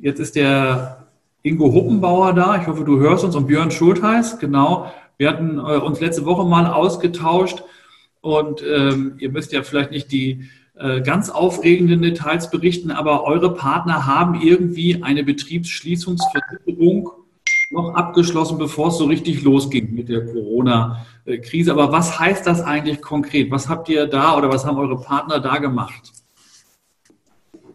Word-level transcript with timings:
Jetzt 0.00 0.20
ist 0.20 0.36
der 0.36 1.08
Ingo 1.42 1.72
Huppenbauer 1.72 2.32
da. 2.32 2.60
Ich 2.60 2.68
hoffe, 2.68 2.84
du 2.84 3.00
hörst 3.00 3.24
uns. 3.24 3.34
Und 3.34 3.48
Björn 3.48 3.70
Schultheiß, 3.70 4.38
genau. 4.38 4.92
Wir 5.16 5.28
hatten 5.28 5.58
äh, 5.58 5.78
uns 5.78 6.00
letzte 6.00 6.24
Woche 6.24 6.46
mal 6.46 6.66
ausgetauscht. 6.66 7.64
Und 8.20 8.62
ähm, 8.62 9.14
ihr 9.18 9.30
müsst 9.30 9.52
ja 9.52 9.62
vielleicht 9.62 9.90
nicht 9.90 10.12
die 10.12 10.48
äh, 10.78 11.00
ganz 11.00 11.30
aufregenden 11.30 12.02
Details 12.02 12.50
berichten, 12.50 12.92
aber 12.92 13.24
eure 13.24 13.54
Partner 13.54 14.06
haben 14.06 14.40
irgendwie 14.40 15.02
eine 15.02 15.24
Betriebsschließungsversicherung 15.24 17.10
noch 17.70 17.94
abgeschlossen, 17.94 18.58
bevor 18.58 18.88
es 18.88 18.98
so 18.98 19.06
richtig 19.06 19.42
losging 19.42 19.94
mit 19.94 20.08
der 20.08 20.24
Corona-Krise. 20.24 21.72
Aber 21.72 21.90
was 21.92 22.18
heißt 22.18 22.46
das 22.46 22.62
eigentlich 22.62 23.02
konkret? 23.02 23.50
Was 23.50 23.68
habt 23.68 23.88
ihr 23.88 24.06
da 24.06 24.36
oder 24.36 24.48
was 24.48 24.64
haben 24.64 24.78
eure 24.78 25.00
Partner 25.00 25.40
da 25.40 25.58
gemacht? 25.58 26.12
Ähm, 27.52 27.74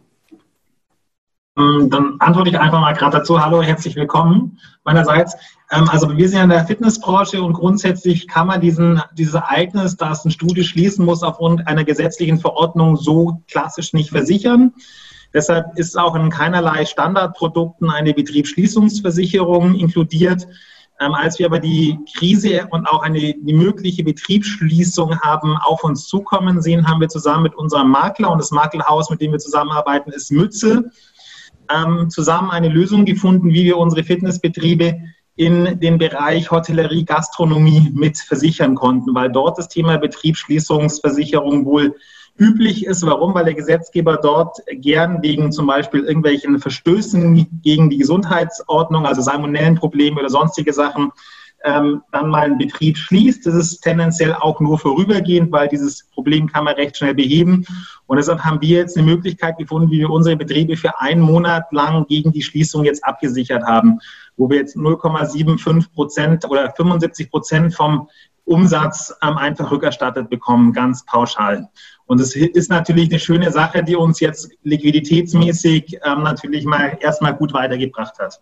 dann 1.55 2.15
antworte 2.17 2.49
ich 2.49 2.59
einfach 2.59 2.81
mal 2.81 2.93
gerade 2.93 3.19
dazu. 3.19 3.43
Hallo, 3.43 3.61
herzlich 3.61 3.95
willkommen 3.95 4.59
meinerseits. 4.83 5.35
Ähm, 5.71 5.87
also 5.87 6.17
wir 6.17 6.27
sind 6.27 6.37
ja 6.37 6.43
in 6.43 6.49
der 6.49 6.65
Fitnessbranche 6.65 7.43
und 7.43 7.53
grundsätzlich 7.53 8.27
kann 8.27 8.47
man 8.47 8.59
diesen, 8.59 9.01
dieses 9.13 9.35
Ereignis, 9.35 9.95
dass 9.95 10.25
ein 10.25 10.31
Studio 10.31 10.63
schließen 10.63 11.05
muss, 11.05 11.21
aufgrund 11.21 11.67
einer 11.67 11.83
gesetzlichen 11.83 12.39
Verordnung 12.39 12.97
so 12.97 13.43
klassisch 13.47 13.93
nicht 13.93 14.09
versichern. 14.09 14.73
Deshalb 15.31 15.77
ist 15.77 15.97
auch 15.97 16.15
in 16.15 16.31
keinerlei 16.31 16.85
Standardprodukten 16.85 17.91
eine 17.91 18.15
Betriebsschließungsversicherung 18.15 19.75
inkludiert. 19.75 20.47
Ähm, 20.99 21.13
als 21.13 21.37
wir 21.37 21.45
aber 21.45 21.59
die 21.59 21.99
Krise 22.17 22.67
und 22.71 22.87
auch 22.87 23.03
eine 23.03 23.19
die 23.19 23.53
mögliche 23.53 24.03
Betriebsschließung 24.03 25.19
haben 25.21 25.57
auf 25.57 25.83
uns 25.83 26.07
zukommen 26.07 26.63
sehen, 26.63 26.87
haben 26.87 27.01
wir 27.01 27.09
zusammen 27.09 27.43
mit 27.43 27.55
unserem 27.55 27.89
Makler 27.89 28.31
und 28.31 28.39
das 28.39 28.51
Maklerhaus, 28.51 29.11
mit 29.11 29.21
dem 29.21 29.31
wir 29.31 29.39
zusammenarbeiten, 29.39 30.11
ist 30.11 30.31
Mütze, 30.31 30.91
ähm, 31.69 32.09
zusammen 32.09 32.51
eine 32.51 32.69
Lösung 32.69 33.05
gefunden, 33.05 33.49
wie 33.49 33.65
wir 33.65 33.77
unsere 33.77 34.03
Fitnessbetriebe 34.03 34.99
in 35.35 35.79
den 35.79 35.97
Bereich 35.97 36.51
Hotellerie, 36.51 37.05
Gastronomie 37.05 37.91
mit 37.93 38.17
versichern 38.17 38.75
konnten, 38.75 39.15
weil 39.15 39.31
dort 39.31 39.57
das 39.57 39.67
Thema 39.67 39.97
Betriebsschließungsversicherung 39.97 41.65
wohl 41.65 41.95
üblich 42.37 42.85
ist. 42.85 43.05
Warum? 43.05 43.33
Weil 43.33 43.45
der 43.45 43.53
Gesetzgeber 43.53 44.17
dort 44.17 44.57
gern 44.71 45.21
wegen 45.21 45.51
zum 45.51 45.67
Beispiel 45.67 46.01
irgendwelchen 46.01 46.59
Verstößen 46.59 47.61
gegen 47.61 47.89
die 47.89 47.97
Gesundheitsordnung, 47.97 49.05
also 49.05 49.21
Salmonellenprobleme 49.21 50.19
oder 50.19 50.29
sonstige 50.29 50.73
Sachen, 50.73 51.11
ähm, 51.63 52.01
dann 52.11 52.29
mal 52.29 52.41
einen 52.41 52.57
Betrieb 52.57 52.97
schließt. 52.97 53.45
Das 53.45 53.55
ist 53.55 53.81
tendenziell 53.81 54.33
auch 54.33 54.59
nur 54.59 54.77
vorübergehend, 54.77 55.51
weil 55.51 55.67
dieses 55.67 56.05
Problem 56.09 56.47
kann 56.47 56.65
man 56.65 56.75
recht 56.75 56.97
schnell 56.97 57.13
beheben. 57.13 57.65
Und 58.07 58.17
deshalb 58.17 58.43
haben 58.43 58.61
wir 58.61 58.79
jetzt 58.79 58.97
eine 58.97 59.05
Möglichkeit 59.05 59.57
gefunden, 59.57 59.89
wie 59.89 59.99
wir 59.99 60.09
unsere 60.09 60.35
Betriebe 60.35 60.75
für 60.75 60.99
einen 60.99 61.21
Monat 61.21 61.71
lang 61.71 62.05
gegen 62.07 62.31
die 62.31 62.41
Schließung 62.41 62.83
jetzt 62.83 63.03
abgesichert 63.05 63.63
haben, 63.63 63.99
wo 64.35 64.49
wir 64.49 64.57
jetzt 64.57 64.75
0,75 64.75 65.93
Prozent 65.93 66.49
oder 66.49 66.71
75 66.71 67.29
Prozent 67.31 67.73
vom 67.73 68.09
Umsatz 68.45 69.15
ähm, 69.21 69.37
einfach 69.37 69.71
rückerstattet 69.71 70.29
bekommen, 70.29 70.73
ganz 70.73 71.05
pauschal. 71.05 71.69
Und 72.05 72.19
es 72.19 72.35
ist 72.35 72.69
natürlich 72.69 73.09
eine 73.09 73.19
schöne 73.19 73.51
Sache, 73.51 73.83
die 73.83 73.95
uns 73.95 74.19
jetzt 74.19 74.51
liquiditätsmäßig 74.63 75.99
ähm, 76.03 76.23
natürlich 76.23 76.65
mal 76.65 76.97
erstmal 76.99 77.33
gut 77.33 77.53
weitergebracht 77.53 78.19
hat. 78.19 78.41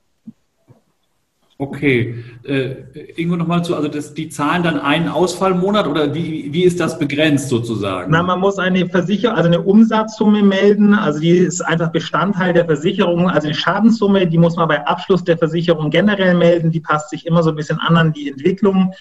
Okay. 1.61 2.15
Äh, 2.43 2.73
Ingo 3.17 3.35
nochmal 3.35 3.63
zu, 3.63 3.75
also 3.75 3.87
das, 3.87 4.15
die 4.15 4.29
zahlen 4.29 4.63
dann 4.63 4.79
einen 4.79 5.07
Ausfallmonat 5.07 5.85
oder 5.85 6.11
wie, 6.15 6.51
wie 6.51 6.63
ist 6.63 6.79
das 6.79 6.97
begrenzt 6.97 7.49
sozusagen? 7.49 8.09
Na, 8.09 8.23
man 8.23 8.39
muss 8.39 8.57
eine 8.57 8.89
Versicherung, 8.89 9.37
also 9.37 9.47
eine 9.47 9.61
Umsatzsumme 9.61 10.41
melden, 10.41 10.95
also 10.95 11.19
die 11.19 11.29
ist 11.29 11.61
einfach 11.61 11.91
Bestandteil 11.91 12.53
der 12.53 12.65
Versicherung. 12.65 13.29
Also 13.29 13.47
die 13.47 13.53
Schadenssumme, 13.53 14.25
die 14.25 14.39
muss 14.39 14.55
man 14.55 14.69
bei 14.69 14.83
Abschluss 14.87 15.23
der 15.23 15.37
Versicherung 15.37 15.91
generell 15.91 16.33
melden, 16.33 16.71
die 16.71 16.79
passt 16.79 17.11
sich 17.11 17.27
immer 17.27 17.43
so 17.43 17.51
ein 17.51 17.55
bisschen 17.55 17.77
an 17.77 17.95
an 17.95 18.11
die 18.11 18.31
Entwicklung 18.31 18.95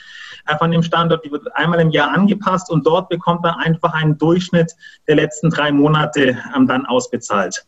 äh, 0.47 0.59
von 0.59 0.71
dem 0.71 0.83
Standort, 0.83 1.25
die 1.25 1.33
wird 1.33 1.47
einmal 1.57 1.81
im 1.81 1.89
Jahr 1.89 2.13
angepasst 2.13 2.71
und 2.71 2.87
dort 2.87 3.09
bekommt 3.09 3.41
man 3.41 3.55
einfach 3.55 3.95
einen 3.95 4.19
Durchschnitt 4.19 4.77
der 5.09 5.17
letzten 5.17 5.49
drei 5.49 5.73
Monate 5.73 6.37
ähm, 6.55 6.67
dann 6.67 6.85
ausbezahlt. 6.85 7.65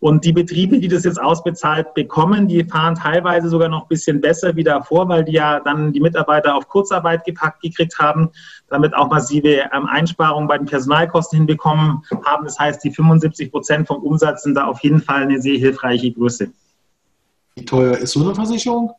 Und 0.00 0.24
die 0.24 0.32
Betriebe, 0.32 0.78
die 0.78 0.88
das 0.88 1.04
jetzt 1.04 1.20
ausbezahlt 1.20 1.92
bekommen, 1.92 2.48
die 2.48 2.64
fahren 2.64 2.94
teilweise 2.94 3.50
sogar 3.50 3.68
noch 3.68 3.82
ein 3.82 3.88
bisschen 3.88 4.22
besser 4.22 4.56
wie 4.56 4.64
davor, 4.64 5.06
weil 5.10 5.24
die 5.24 5.32
ja 5.32 5.60
dann 5.60 5.92
die 5.92 6.00
Mitarbeiter 6.00 6.54
auf 6.54 6.68
Kurzarbeit 6.68 7.24
gepackt 7.26 7.60
gekriegt 7.60 7.98
haben, 7.98 8.30
damit 8.70 8.94
auch 8.94 9.10
massive 9.10 9.68
ähm, 9.74 9.86
Einsparungen 9.86 10.48
bei 10.48 10.56
den 10.56 10.66
Personalkosten 10.66 11.40
hinbekommen 11.40 12.02
haben. 12.24 12.44
Das 12.44 12.58
heißt, 12.58 12.82
die 12.82 12.90
75 12.90 13.50
Prozent 13.50 13.86
vom 13.86 14.02
Umsatz 14.02 14.44
sind 14.44 14.54
da 14.54 14.64
auf 14.64 14.80
jeden 14.80 15.02
Fall 15.02 15.24
eine 15.24 15.38
sehr 15.38 15.58
hilfreiche 15.58 16.10
Größe. 16.12 16.50
Wie 17.56 17.64
teuer 17.66 17.98
ist 17.98 18.12
so 18.12 18.24
eine 18.24 18.34
Versicherung? 18.34 18.92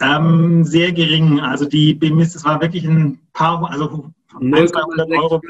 Ähm, 0.00 0.62
sehr 0.62 0.92
gering. 0.92 1.40
Also 1.40 1.64
die 1.64 1.92
BMIS, 1.92 2.34
das 2.34 2.44
war 2.44 2.60
wirklich 2.60 2.84
ein 2.84 3.18
paar, 3.32 3.68
also 3.68 4.12
0,6 4.34 5.18
Euro. 5.20 5.40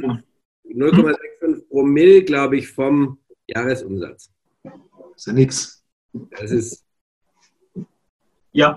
0,65 0.73 1.69
Promille, 1.69 2.23
glaube 2.23 2.57
ich, 2.57 2.69
vom 2.69 3.19
Jahresumsatz 3.47 4.31
ist 5.21 5.27
ja 5.27 5.33
nichts. 5.35 5.83
Das 6.41 6.51
ist. 6.51 6.83
Ja. 8.53 8.77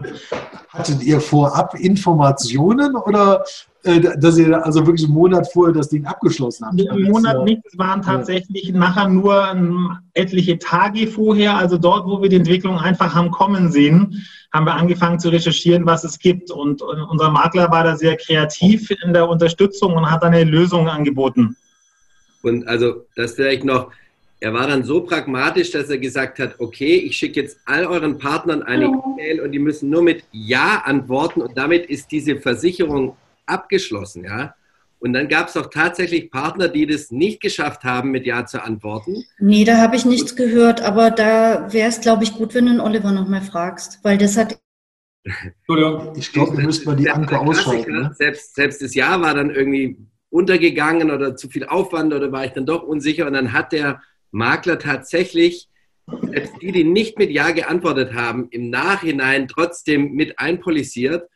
Hattet 0.68 1.02
ihr 1.02 1.20
vorab 1.20 1.74
Informationen 1.80 2.96
oder 2.96 3.44
äh, 3.84 4.00
dass 4.18 4.38
ihr 4.38 4.64
also 4.64 4.86
wirklich 4.86 5.06
einen 5.06 5.16
Monat 5.16 5.52
vorher 5.52 5.74
das 5.74 5.88
Ding 5.88 6.06
abgeschlossen 6.06 6.66
habt? 6.66 6.80
Einen 6.80 7.10
Monat 7.10 7.44
nicht, 7.46 7.62
es 7.66 7.78
waren 7.78 8.02
tatsächlich 8.02 8.66
ja. 8.66 8.78
nachher 8.78 9.08
nur 9.08 9.48
ähm, 9.52 9.98
etliche 10.14 10.60
Tage 10.60 11.08
vorher. 11.08 11.58
Also 11.58 11.78
dort, 11.78 12.06
wo 12.06 12.22
wir 12.22 12.30
die 12.30 12.36
Entwicklung 12.36 12.78
einfach 12.78 13.16
haben 13.16 13.32
kommen 13.32 13.72
sehen, 13.72 14.26
haben 14.52 14.66
wir 14.66 14.76
angefangen 14.76 15.20
zu 15.20 15.30
recherchieren, 15.30 15.86
was 15.86 16.04
es 16.04 16.20
gibt. 16.20 16.52
Und, 16.52 16.82
und 16.82 17.02
unser 17.04 17.32
Makler 17.32 17.72
war 17.72 17.86
da 17.86 17.96
sehr 17.96 18.18
kreativ 18.18 18.92
in 19.04 19.14
der 19.14 19.30
Unterstützung 19.30 19.94
und 19.94 20.12
hat 20.12 20.24
eine 20.24 20.44
Lösung 20.44 20.90
angeboten. 20.90 21.56
Und 22.44 22.68
also 22.68 23.08
das 23.16 23.34
vielleicht 23.34 23.64
noch, 23.64 23.92
er 24.44 24.54
war 24.54 24.68
dann 24.68 24.84
so 24.84 25.00
pragmatisch, 25.00 25.72
dass 25.72 25.90
er 25.90 25.98
gesagt 25.98 26.38
hat, 26.38 26.60
okay, 26.60 26.96
ich 26.96 27.16
schicke 27.16 27.40
jetzt 27.40 27.60
all 27.64 27.86
euren 27.86 28.18
Partnern 28.18 28.62
eine 28.62 28.88
E-Mail 28.88 29.40
und 29.40 29.54
die 29.54 29.60
müssen 29.60 29.90
nur 29.90 30.04
mit 30.04 30.26
Ja 30.34 30.84
antworten 30.84 31.42
und 31.42 31.58
damit 31.58 31.86
ist 31.86 32.12
diese 32.12 32.36
Versicherung 32.36 33.16
abgeschlossen, 33.46 34.26
ja. 34.26 34.54
Und 35.00 35.14
dann 35.14 35.30
gab 35.30 35.48
es 35.48 35.56
auch 35.56 35.70
tatsächlich 35.70 36.30
Partner, 36.30 36.68
die 36.68 36.86
das 36.86 37.10
nicht 37.10 37.42
geschafft 37.42 37.86
haben, 37.86 38.12
mit 38.12 38.26
Ja 38.26 38.46
zu 38.46 38.62
antworten. 38.62 39.24
Nee, 39.40 39.64
da 39.64 39.78
habe 39.78 39.96
ich 39.96 40.04
nichts 40.04 40.36
gehört, 40.36 40.82
aber 40.82 41.10
da 41.10 41.72
wäre 41.72 41.88
es, 41.88 42.02
glaube 42.02 42.26
ich, 42.26 42.34
gut, 42.34 42.54
wenn 42.54 42.66
du 42.66 42.74
den 42.74 42.82
Oliver 42.82 43.14
nochmal 43.14 43.42
fragst, 43.44 44.00
weil 44.04 44.18
das 44.18 44.36
hat. 44.36 44.60
Entschuldigung, 45.24 46.18
ich 46.18 46.34
glaube, 46.34 46.58
wir 46.58 46.66
müssten 46.66 46.90
mal 46.90 46.98
die 46.98 47.10
Anker 47.10 47.40
ausschalten. 47.40 47.94
Ne? 47.94 48.12
Selbst, 48.18 48.56
selbst 48.56 48.82
das 48.82 48.94
Ja 48.94 49.22
war 49.22 49.34
dann 49.36 49.52
irgendwie 49.52 49.98
untergegangen 50.30 51.12
oder 51.12 51.38
zu 51.38 51.48
viel 51.48 51.64
Aufwand 51.64 52.14
oder 52.14 52.30
war 52.34 52.44
ich 52.44 52.52
dann 52.52 52.66
doch 52.66 52.84
unsicher 52.84 53.26
und 53.28 53.34
dann 53.34 53.54
hat 53.54 53.72
der 53.72 54.02
Makler 54.34 54.80
tatsächlich, 54.80 55.70
selbst 56.08 56.54
die, 56.62 56.72
die 56.72 56.84
nicht 56.84 57.18
mit 57.18 57.32
Ja 57.32 57.52
geantwortet 57.52 58.14
haben, 58.14 58.48
im 58.52 58.70
Nachhinein 58.70 59.48
trotzdem 59.48 60.14
mit 60.14 60.40
einpolisiert. 60.40 61.30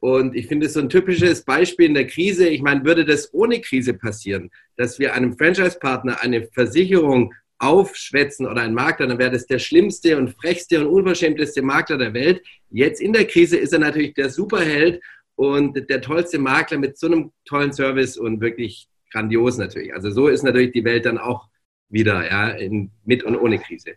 Und 0.00 0.34
ich 0.34 0.46
finde 0.46 0.66
es 0.66 0.74
so 0.74 0.80
ein 0.80 0.88
typisches 0.88 1.44
Beispiel 1.44 1.86
in 1.86 1.94
der 1.94 2.06
Krise. 2.06 2.48
Ich 2.48 2.62
meine, 2.62 2.84
würde 2.84 3.04
das 3.04 3.32
ohne 3.34 3.60
Krise 3.60 3.94
passieren, 3.94 4.50
dass 4.76 4.98
wir 4.98 5.14
einem 5.14 5.36
Franchise-Partner 5.36 6.22
eine 6.22 6.46
Versicherung 6.48 7.34
aufschwätzen 7.58 8.46
oder 8.46 8.62
ein 8.62 8.74
Makler, 8.74 9.06
dann 9.06 9.18
wäre 9.18 9.30
das 9.30 9.46
der 9.46 9.58
schlimmste 9.58 10.18
und 10.18 10.30
frechste 10.34 10.80
und 10.80 10.92
unverschämteste 10.92 11.62
Makler 11.62 11.98
der 11.98 12.12
Welt. 12.12 12.42
Jetzt 12.70 13.00
in 13.00 13.12
der 13.12 13.26
Krise 13.26 13.56
ist 13.56 13.72
er 13.72 13.78
natürlich 13.78 14.14
der 14.14 14.28
Superheld 14.28 15.00
und 15.36 15.88
der 15.88 16.00
tollste 16.00 16.38
Makler 16.38 16.78
mit 16.78 16.98
so 16.98 17.06
einem 17.06 17.32
tollen 17.44 17.72
Service 17.72 18.16
und 18.18 18.40
wirklich 18.40 18.88
grandios 19.10 19.56
natürlich. 19.56 19.94
Also 19.94 20.10
so 20.10 20.28
ist 20.28 20.42
natürlich 20.42 20.72
die 20.72 20.84
Welt 20.84 21.06
dann 21.06 21.18
auch 21.18 21.48
wieder, 21.94 22.30
ja, 22.30 22.48
in, 22.48 22.90
mit 23.04 23.22
und 23.22 23.36
ohne 23.36 23.58
Krise. 23.58 23.92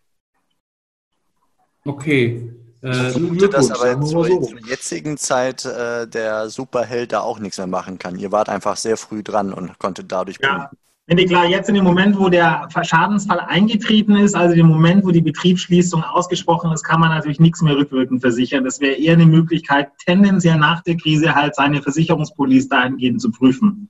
Okay. 1.84 2.54
Äh, 2.84 2.92
ich 2.92 3.12
vermute, 3.14 3.50
dass 3.50 3.72
aber 3.72 4.00
zur, 4.02 4.26
so. 4.26 4.42
zur 4.42 4.68
jetzigen 4.68 5.18
Zeit 5.18 5.66
äh, 5.66 6.08
der 6.08 6.50
Superheld 6.50 7.12
da 7.12 7.22
auch 7.22 7.40
nichts 7.40 7.58
mehr 7.58 7.68
machen 7.68 7.98
kann. 7.98 8.18
Ihr 8.18 8.32
wart 8.32 8.50
einfach 8.50 8.78
sehr 8.78 8.98
früh 8.98 9.24
dran 9.24 9.52
und 9.52 9.80
konntet 9.80 10.12
dadurch. 10.12 10.38
Ja, 10.42 10.70
Wenn 11.08 11.18
die 11.18 11.26
klar, 11.26 11.48
jetzt 11.48 11.70
in 11.70 11.76
dem 11.76 11.86
Moment, 11.86 12.20
wo 12.20 12.30
der 12.30 12.70
Schadensfall 12.84 13.40
eingetreten 13.40 14.16
ist, 14.16 14.36
also 14.36 14.56
dem 14.56 14.68
Moment, 14.68 15.04
wo 15.04 15.12
die 15.12 15.22
Betriebsschließung 15.22 16.04
ausgesprochen 16.04 16.72
ist, 16.72 16.84
kann 16.84 17.00
man 17.00 17.10
natürlich 17.10 17.40
nichts 17.40 17.62
mehr 17.62 17.76
rückwirkend 17.76 18.22
versichern. 18.22 18.64
Das 18.64 18.80
wäre 18.80 18.94
eher 18.94 19.14
eine 19.14 19.26
Möglichkeit, 19.26 19.90
tendenziell 20.06 20.58
nach 20.58 20.84
der 20.84 20.98
Krise 20.98 21.34
halt 21.34 21.56
seine 21.56 21.82
Versicherungspolice 21.82 22.70
dahingehend 22.70 23.22
zu 23.22 23.32
prüfen, 23.32 23.90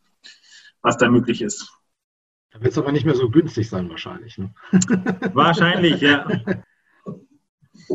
was 0.82 0.98
da 0.98 1.10
möglich 1.10 1.42
ist. 1.42 1.74
Da 2.58 2.64
wird 2.64 2.72
es 2.72 2.78
aber 2.78 2.92
nicht 2.92 3.06
mehr 3.06 3.16
so 3.16 3.30
günstig 3.30 3.70
sein, 3.70 3.90
wahrscheinlich. 3.90 4.38
Ne? 4.38 4.50
Wahrscheinlich, 5.34 6.02
ja. 6.02 6.26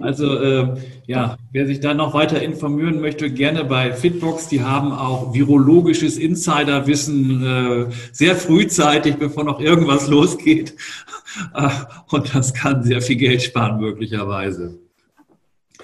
Also 0.01 0.39
äh, 0.39 0.77
ja, 1.07 1.37
wer 1.51 1.67
sich 1.67 1.81
da 1.81 1.93
noch 1.95 2.15
weiter 2.15 2.41
informieren 2.41 3.01
möchte, 3.01 3.31
gerne 3.31 3.65
bei 3.65 3.93
Fitbox. 3.93 4.49
Die 4.49 4.63
haben 4.63 4.93
auch 4.93 5.35
virologisches 5.35 6.17
Insiderwissen 6.17 7.45
äh, 7.45 7.87
sehr 8.13 8.37
frühzeitig, 8.37 9.17
bevor 9.17 9.45
noch 9.45 9.61
irgendwas 9.61 10.09
losgeht. 10.09 10.77
Äh, 11.55 11.69
und 12.11 12.35
das 12.35 12.55
kann 12.55 12.85
sehr 12.85 13.03
viel 13.03 13.17
Geld 13.17 13.43
sparen 13.43 13.81
möglicherweise. 13.81 14.79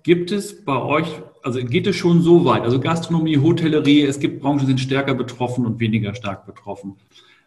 Gibt 0.04 0.31
es 0.31 0.64
bei 0.64 0.81
euch, 0.81 1.06
also 1.42 1.58
geht 1.60 1.88
es 1.88 1.96
schon 1.96 2.22
so 2.22 2.44
weit? 2.44 2.62
Also 2.62 2.78
Gastronomie, 2.78 3.38
Hotellerie, 3.38 4.02
es 4.02 4.20
gibt 4.20 4.40
Branchen, 4.40 4.60
die 4.60 4.66
sind 4.66 4.81
stärker 4.81 5.14
betroffen 5.14 5.66
und 5.66 5.81
weniger 5.81 6.14
stark 6.14 6.46
betroffen. 6.46 6.96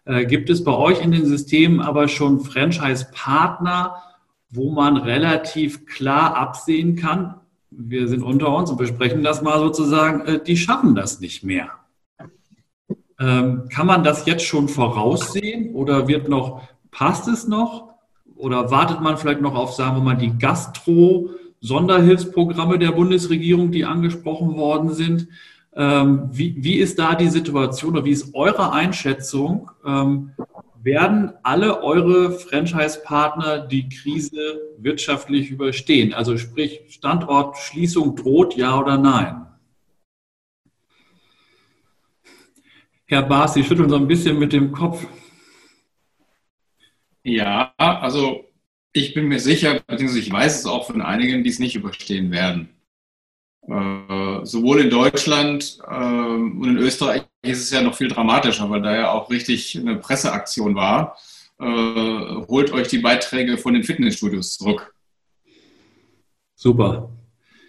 Äh, 0.06 0.25
gibt 0.25 0.50
es 0.50 0.63
bei 0.63 0.74
euch 0.74 1.01
in 1.01 1.12
den 1.12 1.25
Systemen 1.25 1.80
aber 1.80 2.07
schon 2.07 2.39
Franchise-Partner, 2.39 4.01
wo 4.50 4.71
man 4.71 4.98
relativ 4.98 5.86
klar 5.86 6.36
absehen 6.36 6.95
kann, 6.95 7.36
wir 7.71 8.07
sind 8.09 8.21
unter 8.21 8.53
uns 8.53 8.69
und 8.69 8.77
besprechen 8.77 9.24
das 9.24 9.42
mal 9.42 9.57
sozusagen, 9.59 10.25
äh, 10.25 10.44
die 10.44 10.57
schaffen 10.57 10.94
das 10.95 11.21
nicht 11.21 11.44
mehr. 11.44 11.69
Ähm, 13.19 13.69
kann 13.69 13.88
man 13.88 14.03
das 14.03 14.25
jetzt 14.25 14.44
schon 14.44 14.68
voraussehen 14.68 15.74
oder 15.75 16.07
wird 16.07 16.27
noch, 16.27 16.63
passt 16.89 17.27
es 17.27 17.48
noch? 17.48 17.92
Oder 18.36 18.71
wartet 18.71 19.01
man 19.01 19.18
vielleicht 19.18 19.42
noch 19.42 19.53
auf, 19.53 19.74
sagen 19.74 19.98
wir 19.98 20.03
mal, 20.03 20.18
die 20.18 20.36
Gastro-Sonderhilfsprogramme 20.38 22.80
der 22.80 22.92
Bundesregierung, 22.92 23.71
die 23.71 23.86
angesprochen 23.86 24.57
worden 24.57 24.92
sind? 24.94 25.27
Ähm, 25.74 26.30
wie, 26.32 26.56
wie 26.58 26.76
ist 26.76 27.00
da 27.00 27.16
die 27.16 27.30
Situation 27.30 27.94
oder 27.94 28.06
wie 28.06 28.12
ist 28.12 28.36
eure 28.36 28.72
Einschätzung? 28.74 29.72
Ähm, 29.86 30.32
werden 30.84 31.34
alle 31.44 31.84
eure 31.84 32.32
Franchise-Partner 32.32 33.68
die 33.68 33.88
Krise 33.88 34.60
wirtschaftlich 34.78 35.50
überstehen? 35.50 36.14
Also 36.14 36.38
sprich, 36.38 36.82
Standortschließung 36.90 38.16
droht, 38.16 38.56
ja 38.56 38.78
oder 38.78 38.98
nein? 38.98 39.48
Herr 43.06 43.24
Baas, 43.24 43.54
Sie 43.54 43.64
schütteln 43.64 43.90
so 43.90 43.98
ein 43.98 44.08
bisschen 44.08 44.40
mit 44.40 44.54
dem 44.54 44.72
Kopf. 44.72 45.06
Ja, 47.24 47.74
also 47.78 48.46
ich 48.94 49.14
bin 49.14 49.28
mir 49.28 49.40
sicher, 49.40 49.82
beziehungsweise 49.86 50.20
ich 50.20 50.32
weiß 50.32 50.60
es 50.60 50.66
auch 50.66 50.88
von 50.88 51.02
einigen, 51.02 51.44
die 51.44 51.50
es 51.50 51.60
nicht 51.60 51.76
überstehen 51.76 52.32
werden. 52.32 52.70
Äh, 53.68 54.44
sowohl 54.46 54.81
in 54.81 54.90
Deutschland 54.90 55.80
äh, 55.88 55.94
und 55.94 56.63
in 56.63 56.78
Österreich 56.78 57.24
ist 57.44 57.60
es 57.60 57.72
ja 57.72 57.81
noch 57.81 57.96
viel 57.96 58.08
dramatischer, 58.08 58.69
weil 58.69 58.81
da 58.81 58.96
ja 58.96 59.12
auch 59.12 59.30
richtig 59.30 59.78
eine 59.78 59.98
Presseaktion 59.98 60.75
war. 60.75 61.18
Äh, 61.60 61.66
holt 62.48 62.72
euch 62.74 62.88
die 62.88 62.98
Beiträge 62.98 63.58
von 63.58 63.74
den 63.74 63.84
Fitnessstudios 63.84 64.58
zurück. 64.58 64.96
Super. 66.56 67.10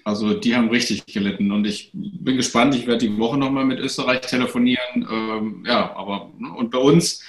Also 0.05 0.35
die 0.35 0.57
haben 0.57 0.69
richtig 0.69 1.07
gelitten 1.07 1.53
und 1.53 1.67
ich 1.67 1.91
bin 1.93 2.37
gespannt. 2.37 2.75
Ich 2.75 2.87
werde 2.87 3.07
die 3.07 3.19
Woche 3.19 3.39
nochmal 3.39 3.65
mit 3.65 3.79
Österreich 3.79 4.23
telefonieren. 4.23 5.07
Ähm, 5.11 5.65
ja, 5.67 5.95
aber 5.95 6.31
ne, 6.39 6.53
und 6.53 6.71
bei 6.71 6.79
uns 6.79 7.23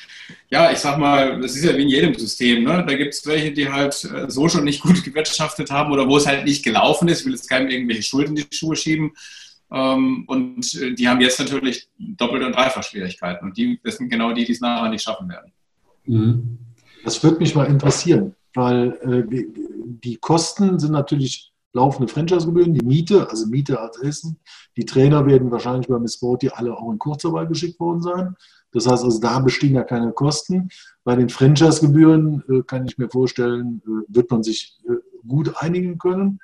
ja, 0.49 0.71
ich 0.71 0.77
sag 0.77 0.97
mal, 0.97 1.41
das 1.41 1.55
ist 1.55 1.65
ja 1.65 1.75
wie 1.75 1.83
in 1.83 1.89
jedem 1.89 2.13
System. 2.13 2.63
Ne? 2.63 2.83
Da 2.87 2.95
gibt 2.95 3.13
es 3.13 3.25
welche, 3.25 3.51
die 3.51 3.69
halt 3.69 4.03
äh, 4.05 4.29
so 4.29 4.47
schon 4.47 4.63
nicht 4.63 4.81
gut 4.81 5.03
gewirtschaftet 5.03 5.71
haben 5.71 5.91
oder 5.91 6.07
wo 6.07 6.17
es 6.17 6.27
halt 6.27 6.45
nicht 6.45 6.63
gelaufen 6.63 7.07
ist. 7.07 7.21
Ich 7.21 7.25
will 7.25 7.33
jetzt 7.33 7.49
keinem 7.49 7.69
irgendwelche 7.69 8.03
Schulden 8.03 8.37
in 8.37 8.45
die 8.49 8.55
Schuhe 8.55 8.75
schieben. 8.75 9.13
Ähm, 9.71 10.25
und 10.27 10.73
äh, 10.75 10.93
die 10.93 11.07
haben 11.07 11.21
jetzt 11.21 11.39
natürlich 11.39 11.87
doppelt 11.97 12.43
und 12.43 12.53
dreifach 12.53 12.83
Schwierigkeiten. 12.83 13.45
Und 13.45 13.57
die, 13.57 13.79
das 13.83 13.97
sind 13.97 14.09
genau 14.09 14.31
die, 14.33 14.45
die 14.45 14.51
es 14.51 14.61
nachher 14.61 14.89
nicht 14.89 15.03
schaffen 15.03 15.29
werden. 15.29 15.51
Mhm. 16.05 16.59
Das 17.03 17.21
würde 17.23 17.39
mich 17.39 17.55
mal 17.55 17.65
interessieren, 17.65 18.35
weil 18.53 18.93
äh, 19.01 19.45
die 20.03 20.17
Kosten 20.17 20.79
sind 20.79 20.91
natürlich 20.91 21.51
laufende 21.73 22.11
Franchise-Gebühren, 22.11 22.73
die 22.73 22.85
Miete, 22.85 23.29
also 23.29 23.47
Miete 23.47 23.79
als 23.79 23.97
Essen. 23.97 24.39
Die 24.77 24.85
Trainer 24.85 25.25
werden 25.25 25.51
wahrscheinlich 25.51 25.87
bei 25.87 25.99
Miss 25.99 26.15
Sporty 26.15 26.49
alle 26.49 26.77
auch 26.77 26.91
in 26.91 26.99
Kurzarbeit 26.99 27.49
geschickt 27.49 27.79
worden 27.79 28.01
sein. 28.01 28.35
Das 28.71 28.87
heißt 28.87 29.03
also, 29.03 29.19
da 29.19 29.39
bestehen 29.39 29.75
ja 29.75 29.83
keine 29.83 30.11
Kosten. 30.13 30.69
Bei 31.03 31.15
den 31.15 31.29
Franchise-Gebühren 31.29 32.43
äh, 32.49 32.61
kann 32.63 32.85
ich 32.85 32.97
mir 32.97 33.09
vorstellen, 33.09 33.81
äh, 33.85 34.05
wird 34.07 34.31
man 34.31 34.43
sich 34.43 34.79
äh, 34.87 34.93
gut 35.27 35.53
einigen 35.57 35.97
können. 35.97 36.39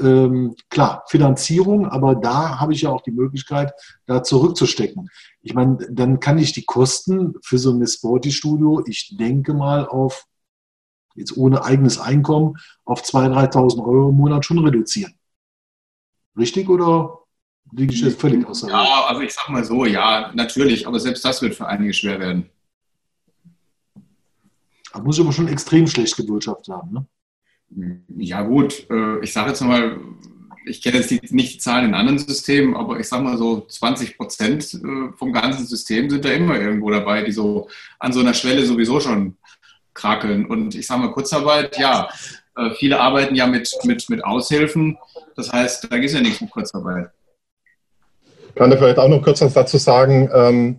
Ähm, 0.00 0.54
klar, 0.70 1.04
Finanzierung, 1.08 1.86
aber 1.86 2.14
da 2.14 2.58
habe 2.58 2.72
ich 2.72 2.82
ja 2.82 2.90
auch 2.90 3.02
die 3.02 3.12
Möglichkeit, 3.12 3.72
da 4.06 4.22
zurückzustecken. 4.22 5.08
Ich 5.42 5.54
meine, 5.54 5.78
dann 5.90 6.18
kann 6.18 6.38
ich 6.38 6.52
die 6.52 6.64
Kosten 6.64 7.34
für 7.42 7.58
so 7.58 7.72
ein 7.72 7.86
Sporty-Studio, 7.86 8.82
ich 8.86 9.16
denke 9.18 9.54
mal 9.54 9.86
auf, 9.86 10.26
jetzt 11.14 11.36
ohne 11.36 11.64
eigenes 11.64 11.98
Einkommen, 11.98 12.56
auf 12.84 13.02
2.000, 13.02 13.52
3.000 13.52 13.84
Euro 13.84 14.10
im 14.10 14.16
Monat 14.16 14.44
schon 14.44 14.58
reduzieren. 14.58 15.14
Richtig 16.36 16.68
oder 16.68 17.18
liege 17.72 17.92
ich 17.92 18.00
jetzt 18.00 18.20
völlig 18.20 18.46
außer 18.46 18.68
Ja, 18.68 19.04
also 19.06 19.22
ich 19.22 19.32
sag 19.32 19.48
mal 19.48 19.64
so, 19.64 19.84
ja, 19.84 20.30
natürlich, 20.34 20.86
aber 20.86 21.00
selbst 21.00 21.24
das 21.24 21.42
wird 21.42 21.54
für 21.54 21.66
einige 21.66 21.92
schwer 21.92 22.20
werden. 22.20 22.48
Da 24.92 25.00
muss 25.00 25.16
ich 25.16 25.24
aber 25.24 25.32
schon 25.32 25.48
extrem 25.48 25.86
schlecht 25.86 26.16
gewirtschaftet 26.16 26.74
haben, 26.74 26.92
ne? 26.92 27.06
Ja, 28.18 28.42
gut, 28.42 28.86
äh, 28.90 29.20
ich 29.20 29.32
sage 29.32 29.48
jetzt 29.48 29.62
mal, 29.62 29.98
ich 30.66 30.82
kenne 30.82 30.98
jetzt 30.98 31.32
nicht 31.32 31.54
die 31.54 31.58
Zahlen 31.58 31.86
in 31.86 31.94
anderen 31.94 32.18
Systemen, 32.18 32.76
aber 32.76 33.00
ich 33.00 33.08
sage 33.08 33.24
mal 33.24 33.38
so 33.38 33.62
20 33.62 34.18
Prozent 34.18 34.74
äh, 34.74 35.12
vom 35.16 35.32
ganzen 35.32 35.66
System 35.66 36.10
sind 36.10 36.24
da 36.24 36.30
immer 36.30 36.60
irgendwo 36.60 36.90
dabei, 36.90 37.22
die 37.22 37.32
so 37.32 37.68
an 37.98 38.12
so 38.12 38.20
einer 38.20 38.34
Schwelle 38.34 38.66
sowieso 38.66 39.00
schon 39.00 39.36
krakeln. 39.94 40.46
Und 40.46 40.74
ich 40.74 40.86
sage 40.86 41.00
mal 41.02 41.12
Kurzarbeit, 41.12 41.78
ja, 41.78 42.08
äh, 42.56 42.70
viele 42.70 43.00
arbeiten 43.00 43.34
ja 43.34 43.46
mit, 43.46 43.70
mit, 43.84 44.08
mit 44.10 44.24
Aushilfen. 44.24 44.98
Das 45.36 45.52
heißt, 45.52 45.88
da 45.90 45.96
ist 45.96 46.14
ja 46.14 46.20
nichts 46.20 46.40
mit 46.40 46.50
Kurzarbeit 46.50 47.10
kann 48.54 48.70
da 48.70 48.76
vielleicht 48.76 48.98
auch 48.98 49.08
noch 49.08 49.22
kurz 49.22 49.40
was 49.40 49.54
dazu 49.54 49.78
sagen, 49.78 50.30
ähm, 50.32 50.78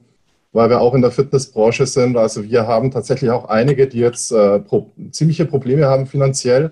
weil 0.51 0.69
wir 0.69 0.81
auch 0.81 0.93
in 0.93 1.01
der 1.01 1.11
Fitnessbranche 1.11 1.85
sind. 1.85 2.15
Also 2.17 2.43
wir 2.43 2.67
haben 2.67 2.91
tatsächlich 2.91 3.31
auch 3.31 3.45
einige, 3.45 3.87
die 3.87 3.99
jetzt 3.99 4.31
äh, 4.31 4.59
pro 4.59 4.91
ziemliche 5.11 5.45
Probleme 5.45 5.87
haben 5.87 6.05
finanziell. 6.05 6.71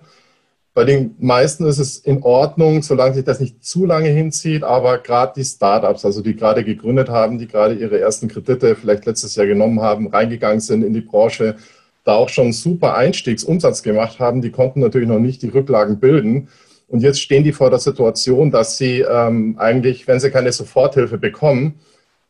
Bei 0.74 0.86
den 0.86 1.16
meisten 1.20 1.66
ist 1.66 1.80
es 1.80 1.98
in 1.98 2.24
Ordnung, 2.24 2.82
solange 2.82 3.16
sich 3.16 3.26
das 3.26 3.42
nicht 3.42 3.66
zu 3.66 3.86
lange 3.86 4.08
hinzieht, 4.08 4.64
aber 4.64 5.00
gerade 5.00 5.34
die 5.36 5.44
Startups, 5.44 6.06
also 6.06 6.22
die 6.22 6.36
gerade 6.36 6.64
gegründet 6.64 7.10
haben, 7.10 7.40
die 7.40 7.48
gerade 7.48 7.74
ihre 7.74 8.00
ersten 8.00 8.30
Kredite 8.30 8.76
vielleicht 8.76 9.06
letztes 9.06 9.36
Jahr 9.36 9.48
genommen 9.48 9.82
haben, 9.82 10.08
reingegangen 10.08 10.62
sind 10.62 10.84
in 10.84 10.94
die 10.94 11.02
Branche, 11.02 11.58
da 12.04 12.14
auch 12.14 12.30
schon 12.30 12.52
super 12.52 12.96
Einstiegsumsatz 12.96 13.84
gemacht 13.84 14.20
haben, 14.20 14.42
die 14.42 14.52
konnten 14.52 14.80
natürlich 14.80 15.08
noch 15.08 15.20
nicht 15.20 15.42
die 15.42 15.50
Rücklagen 15.50 16.00
bilden. 16.00 16.50
Und 16.88 17.02
jetzt 17.02 17.22
stehen 17.22 17.44
die 17.44 17.54
vor 17.54 17.70
der 17.70 17.80
Situation, 17.80 18.52
dass 18.52 18.78
sie 18.78 19.00
ähm, 19.00 19.56
eigentlich, 19.58 20.08
wenn 20.08 20.20
sie 20.20 20.32
keine 20.32 20.52
Soforthilfe 20.52 21.18
bekommen, 21.18 21.80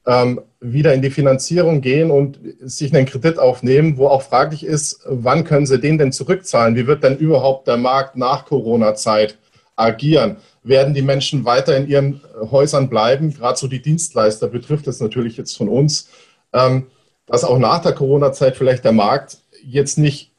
ähm, 0.05 0.41
wieder 0.59 0.93
in 0.93 1.01
die 1.01 1.09
Finanzierung 1.09 1.81
gehen 1.81 2.11
und 2.11 2.39
sich 2.61 2.93
einen 2.93 3.05
Kredit 3.05 3.39
aufnehmen, 3.39 3.97
wo 3.97 4.07
auch 4.07 4.21
fraglich 4.21 4.63
ist, 4.63 5.01
wann 5.05 5.43
können 5.43 5.65
sie 5.65 5.79
den 5.79 5.97
denn 5.97 6.11
zurückzahlen? 6.11 6.75
Wie 6.75 6.87
wird 6.87 7.03
denn 7.03 7.17
überhaupt 7.17 7.67
der 7.67 7.77
Markt 7.77 8.15
nach 8.15 8.45
Corona-Zeit 8.45 9.37
agieren? 9.75 10.37
Werden 10.63 10.93
die 10.93 11.01
Menschen 11.01 11.45
weiter 11.45 11.75
in 11.75 11.87
ihren 11.87 12.21
Häusern 12.51 12.89
bleiben? 12.89 13.33
Gerade 13.33 13.57
so 13.57 13.67
die 13.67 13.81
Dienstleister 13.81 14.47
betrifft 14.47 14.87
es 14.87 14.99
natürlich 14.99 15.37
jetzt 15.37 15.55
von 15.57 15.69
uns, 15.69 16.09
ähm, 16.53 16.87
dass 17.25 17.43
auch 17.43 17.57
nach 17.57 17.81
der 17.81 17.93
Corona-Zeit 17.93 18.57
vielleicht 18.57 18.83
der 18.83 18.91
Markt 18.91 19.40
jetzt 19.63 19.97
nicht 19.97 20.31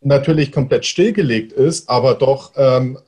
natürlich 0.00 0.52
komplett 0.52 0.84
stillgelegt 0.84 1.52
ist, 1.52 1.88
aber 1.88 2.14
doch 2.14 2.52
ähm, 2.56 2.98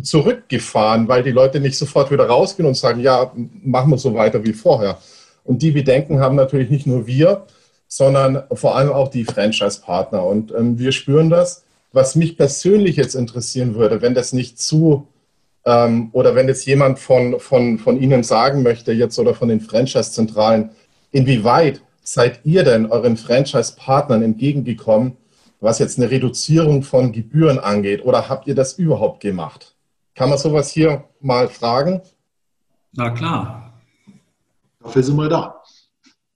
zurückgefahren, 0.00 1.08
weil 1.08 1.22
die 1.22 1.30
Leute 1.30 1.60
nicht 1.60 1.76
sofort 1.76 2.10
wieder 2.10 2.26
rausgehen 2.26 2.66
und 2.66 2.76
sagen, 2.76 3.00
ja, 3.00 3.32
machen 3.34 3.90
wir 3.90 3.98
so 3.98 4.14
weiter 4.14 4.44
wie 4.44 4.52
vorher. 4.52 4.98
Und 5.44 5.62
die 5.62 5.72
Bedenken 5.72 6.20
haben 6.20 6.36
natürlich 6.36 6.70
nicht 6.70 6.86
nur 6.86 7.06
wir, 7.06 7.46
sondern 7.88 8.44
vor 8.54 8.76
allem 8.76 8.90
auch 8.90 9.08
die 9.08 9.24
Franchise-Partner. 9.24 10.24
Und 10.24 10.52
ähm, 10.52 10.78
wir 10.78 10.92
spüren 10.92 11.28
das. 11.28 11.64
Was 11.92 12.14
mich 12.14 12.38
persönlich 12.38 12.96
jetzt 12.96 13.14
interessieren 13.14 13.74
würde, 13.74 14.00
wenn 14.00 14.14
das 14.14 14.32
nicht 14.32 14.58
zu 14.58 15.08
ähm, 15.66 16.08
oder 16.12 16.34
wenn 16.34 16.48
jetzt 16.48 16.64
jemand 16.64 16.98
von, 16.98 17.38
von, 17.38 17.78
von 17.78 18.00
Ihnen 18.00 18.22
sagen 18.22 18.62
möchte, 18.62 18.92
jetzt 18.92 19.18
oder 19.18 19.34
von 19.34 19.48
den 19.48 19.60
Franchise-Zentralen, 19.60 20.70
inwieweit 21.10 21.82
seid 22.02 22.40
ihr 22.44 22.64
denn 22.64 22.86
euren 22.86 23.16
Franchise-Partnern 23.16 24.22
entgegengekommen, 24.22 25.16
was 25.60 25.78
jetzt 25.78 25.98
eine 25.98 26.10
Reduzierung 26.10 26.82
von 26.82 27.12
Gebühren 27.12 27.58
angeht? 27.58 28.04
Oder 28.04 28.28
habt 28.28 28.46
ihr 28.48 28.54
das 28.54 28.74
überhaupt 28.74 29.20
gemacht? 29.20 29.74
Kann 30.14 30.28
man 30.28 30.38
sowas 30.38 30.70
hier 30.70 31.04
mal 31.20 31.48
fragen? 31.48 32.02
Na 32.92 33.10
klar. 33.10 33.80
Dafür 34.80 35.02
sind 35.02 35.16
wir 35.16 35.28
da. 35.28 35.62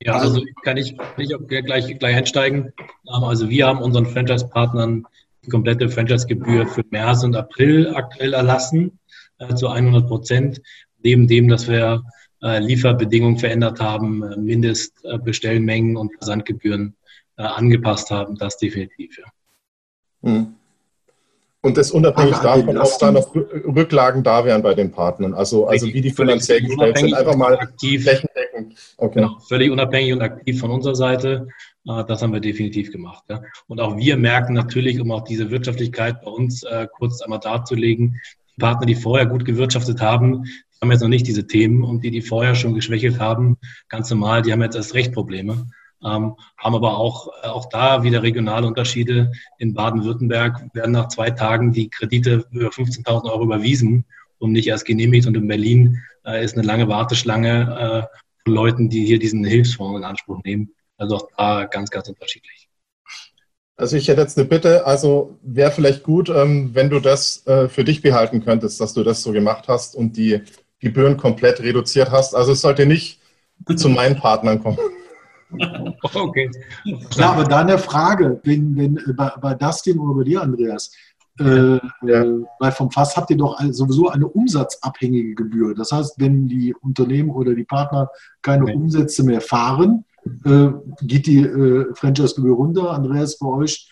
Ja, 0.00 0.18
also 0.18 0.42
kann 0.62 0.76
ich, 0.76 0.96
kann 0.96 1.06
ich 1.18 1.34
auch 1.34 1.40
gleich, 1.46 1.98
gleich 1.98 2.16
einsteigen. 2.16 2.72
Also 3.06 3.48
wir 3.48 3.66
haben 3.66 3.80
unseren 3.80 4.06
Franchise-Partnern 4.06 5.04
die 5.44 5.50
komplette 5.50 5.88
Franchise-Gebühr 5.88 6.66
für 6.66 6.84
März 6.90 7.24
und 7.24 7.34
April 7.34 7.94
aktuell 7.94 8.34
erlassen, 8.34 8.98
äh, 9.38 9.54
zu 9.54 9.68
100 9.68 10.06
Prozent. 10.06 10.62
Neben 11.02 11.26
dem, 11.26 11.48
dass 11.48 11.68
wir 11.68 12.02
Lieferbedingungen 12.40 13.38
verändert 13.38 13.80
haben, 13.80 14.22
äh, 14.22 14.36
Mindestbestellmengen 14.36 15.96
und 15.96 16.12
Versandgebühren 16.14 16.96
äh, 17.36 17.42
angepasst 17.42 18.10
haben, 18.10 18.36
das 18.36 18.58
definitiv. 18.58 19.18
Ja. 19.18 20.30
Mhm. 20.30 20.54
Und 21.62 21.76
das 21.76 21.90
unabhängig 21.90 22.34
Ach, 22.36 22.42
davon, 22.44 22.78
ob 22.78 22.98
da 23.00 23.10
noch 23.10 23.34
Rücklagen 23.34 24.22
da 24.22 24.44
wären 24.44 24.62
bei 24.62 24.74
den 24.74 24.92
Partnern, 24.92 25.34
also, 25.34 25.66
also 25.66 25.86
wie 25.88 26.00
die 26.00 26.12
finanziell 26.12 26.60
gestellt 26.60 26.96
sind, 26.96 27.12
einfach 27.12 27.34
mal 27.34 27.58
aktiv, 27.58 28.04
flächendeckend. 28.04 28.76
Okay. 28.98 29.20
Genau, 29.20 29.38
völlig 29.48 29.72
unabhängig 29.72 30.12
und 30.12 30.22
aktiv 30.22 30.60
von 30.60 30.70
unserer 30.70 30.94
Seite. 30.94 31.48
Äh, 31.88 32.04
das 32.04 32.22
haben 32.22 32.32
wir 32.32 32.40
definitiv 32.40 32.92
gemacht. 32.92 33.24
Ja. 33.28 33.42
Und 33.66 33.80
auch 33.80 33.96
wir 33.96 34.16
merken 34.16 34.52
natürlich, 34.52 35.00
um 35.00 35.10
auch 35.10 35.24
diese 35.24 35.50
Wirtschaftlichkeit 35.50 36.22
bei 36.22 36.30
uns 36.30 36.62
äh, 36.62 36.86
kurz 36.92 37.20
einmal 37.20 37.40
darzulegen, 37.40 38.20
die 38.56 38.60
Partner, 38.60 38.86
die 38.86 38.94
vorher 38.94 39.26
gut 39.26 39.44
gewirtschaftet 39.44 40.00
haben, 40.00 40.44
haben 40.80 40.90
jetzt 40.90 41.02
noch 41.02 41.08
nicht 41.08 41.26
diese 41.26 41.46
Themen 41.46 41.82
und 41.82 42.04
die, 42.04 42.10
die 42.10 42.22
vorher 42.22 42.54
schon 42.54 42.74
geschwächelt 42.74 43.18
haben, 43.18 43.56
ganz 43.88 44.10
normal, 44.10 44.42
die 44.42 44.52
haben 44.52 44.62
jetzt 44.62 44.76
erst 44.76 44.94
recht 44.94 45.12
Probleme. 45.12 45.66
Ähm, 46.04 46.36
haben 46.58 46.74
aber 46.74 46.98
auch, 46.98 47.28
äh, 47.42 47.48
auch 47.48 47.68
da 47.68 48.02
wieder 48.02 48.22
regionale 48.22 48.66
Unterschiede. 48.66 49.32
In 49.58 49.72
Baden-Württemberg 49.72 50.68
werden 50.74 50.92
nach 50.92 51.08
zwei 51.08 51.30
Tagen 51.30 51.72
die 51.72 51.88
Kredite 51.88 52.44
über 52.50 52.68
15.000 52.68 53.30
Euro 53.30 53.44
überwiesen 53.44 54.04
und 54.38 54.52
nicht 54.52 54.68
erst 54.68 54.84
genehmigt. 54.84 55.26
Und 55.26 55.36
in 55.36 55.48
Berlin 55.48 56.02
äh, 56.26 56.44
ist 56.44 56.56
eine 56.56 56.66
lange 56.66 56.88
Warteschlange 56.88 58.08
äh, 58.10 58.18
von 58.44 58.54
Leuten, 58.54 58.88
die 58.90 59.06
hier 59.06 59.18
diesen 59.18 59.44
Hilfsfonds 59.44 59.98
in 59.98 60.04
Anspruch 60.04 60.42
nehmen. 60.44 60.70
Also 60.98 61.16
auch 61.16 61.28
da 61.36 61.64
ganz, 61.64 61.90
ganz 61.90 62.08
unterschiedlich. 62.08 62.68
Also 63.78 63.96
ich 63.96 64.08
hätte 64.08 64.22
jetzt 64.22 64.38
eine 64.38 64.46
Bitte, 64.48 64.86
also 64.86 65.38
wäre 65.42 65.70
vielleicht 65.70 66.02
gut, 66.02 66.30
ähm, 66.30 66.70
wenn 66.74 66.88
du 66.88 66.98
das 66.98 67.46
äh, 67.46 67.68
für 67.68 67.84
dich 67.84 68.00
behalten 68.00 68.42
könntest, 68.42 68.80
dass 68.80 68.94
du 68.94 69.02
das 69.02 69.22
so 69.22 69.32
gemacht 69.32 69.68
hast 69.68 69.94
und 69.94 70.16
die 70.16 70.40
Gebühren 70.80 71.16
komplett 71.16 71.60
reduziert 71.60 72.10
hast. 72.10 72.34
Also 72.34 72.52
es 72.52 72.60
sollte 72.60 72.86
nicht 72.86 73.20
zu 73.76 73.88
meinen 73.88 74.16
Partnern 74.16 74.62
kommen. 74.62 74.78
Okay. 76.02 76.50
Ja, 77.16 77.30
aber 77.30 77.44
da 77.44 77.60
eine 77.60 77.78
Frage, 77.78 78.40
wenn, 78.42 78.76
wenn 78.76 78.96
äh, 78.96 79.12
bei, 79.12 79.30
bei 79.40 79.54
Dustin 79.54 79.98
oder 79.98 80.18
bei 80.18 80.24
dir, 80.24 80.42
Andreas, 80.42 80.90
äh, 81.38 81.44
ja. 81.44 81.78
äh, 82.02 82.44
weil 82.58 82.72
vom 82.72 82.90
Fass 82.90 83.16
habt 83.16 83.30
ihr 83.30 83.36
doch 83.36 83.58
sowieso 83.70 84.08
eine 84.08 84.26
umsatzabhängige 84.26 85.34
Gebühr. 85.34 85.74
Das 85.74 85.92
heißt, 85.92 86.14
wenn 86.18 86.48
die 86.48 86.74
Unternehmen 86.74 87.30
oder 87.30 87.54
die 87.54 87.64
Partner 87.64 88.10
keine 88.42 88.64
okay. 88.64 88.74
Umsätze 88.74 89.22
mehr 89.22 89.40
fahren, 89.40 90.04
äh, 90.44 90.68
geht 91.02 91.26
die 91.26 91.42
äh, 91.42 91.94
Franchise-Gebühr 91.94 92.56
runter. 92.56 92.90
Andreas, 92.90 93.38
bei 93.38 93.48
euch 93.48 93.88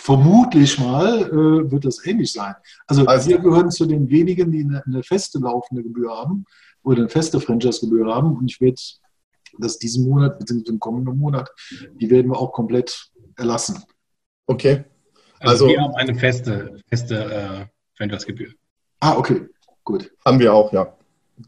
vermutlich 0.00 0.78
mal 0.78 1.22
äh, 1.22 1.70
wird 1.70 1.84
das 1.84 2.04
ähnlich 2.06 2.32
sein. 2.32 2.54
Also, 2.86 3.04
also, 3.04 3.28
wir 3.28 3.38
gehören 3.38 3.70
zu 3.70 3.84
den 3.84 4.08
wenigen, 4.08 4.50
die 4.50 4.64
eine, 4.64 4.82
eine 4.86 5.02
feste 5.02 5.38
laufende 5.38 5.82
Gebühr 5.82 6.10
haben 6.10 6.46
oder 6.82 7.00
eine 7.00 7.08
feste 7.08 7.38
Franchise-Gebühr 7.38 8.12
haben. 8.12 8.36
Und 8.36 8.50
ich 8.50 8.60
werde 8.60 8.80
das 9.58 9.78
diesen 9.78 10.08
Monat, 10.08 10.38
beziehungsweise 10.38 10.72
im 10.72 10.80
kommenden 10.80 11.18
Monat, 11.18 11.50
die 12.00 12.08
werden 12.08 12.30
wir 12.30 12.38
auch 12.38 12.52
komplett 12.52 13.10
erlassen. 13.36 13.82
Okay. 14.46 14.84
Also, 15.40 15.66
also 15.66 15.68
wir 15.68 15.80
haben 15.80 15.94
eine 15.94 16.14
feste, 16.14 16.80
feste 16.88 17.14
äh, 17.16 17.66
Franchise-Gebühr. 17.96 18.52
Ah, 19.00 19.16
okay, 19.16 19.48
gut. 19.84 20.10
Haben 20.24 20.38
wir 20.38 20.54
auch, 20.54 20.72
ja. 20.72 20.94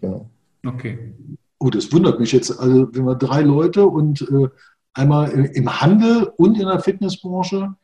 Genau. 0.01 0.29
Okay. 0.67 1.15
Gut, 1.59 1.75
das 1.75 1.91
wundert 1.93 2.21
mich 2.21 2.33
jetzt. 2.33 2.51
Also, 2.51 2.95
wenn 2.95 3.05
wir 3.05 3.15
drei 3.15 3.41
Leute 3.41 3.87
und 3.87 4.21
äh, 4.23 4.49
einmal 4.93 5.31
im 5.31 5.81
Handel 5.81 6.31
und 6.37 6.61
in 6.61 6.67
der 6.67 6.81
Fitnessbranche, 6.81 7.75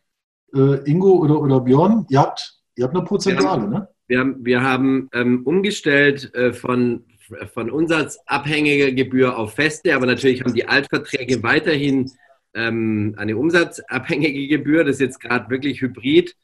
äh, 0.55 0.90
Ingo 0.90 1.12
oder, 1.19 1.40
oder 1.40 1.61
Björn, 1.61 2.07
ihr 2.09 2.21
habt, 2.21 2.61
ihr 2.76 2.85
habt 2.85 2.95
eine 2.95 3.05
Prozentuale, 3.05 3.69
ne? 3.69 3.88
Wir 4.07 4.21
haben, 4.21 4.45
wir 4.45 4.62
haben 4.62 5.09
ähm, 5.12 5.43
umgestellt 5.45 6.35
äh, 6.35 6.52
von 6.55 7.05
von 7.52 7.71
umsatzabhängiger 7.71 8.93
Gebühr 8.93 9.37
auf 9.37 9.55
feste, 9.55 9.95
aber 9.95 10.07
natürlich 10.07 10.43
haben 10.43 10.55
die 10.55 10.67
Altverträge 10.67 11.43
weiterhin 11.43 12.11
ähm, 12.55 13.14
eine 13.17 13.37
umsatzabhängige 13.37 14.49
Gebühr. 14.49 14.85
Das 14.85 14.97
ist 14.97 15.00
jetzt 15.00 15.21
gerade 15.21 15.50
wirklich 15.50 15.81
hybrid. 15.81 16.35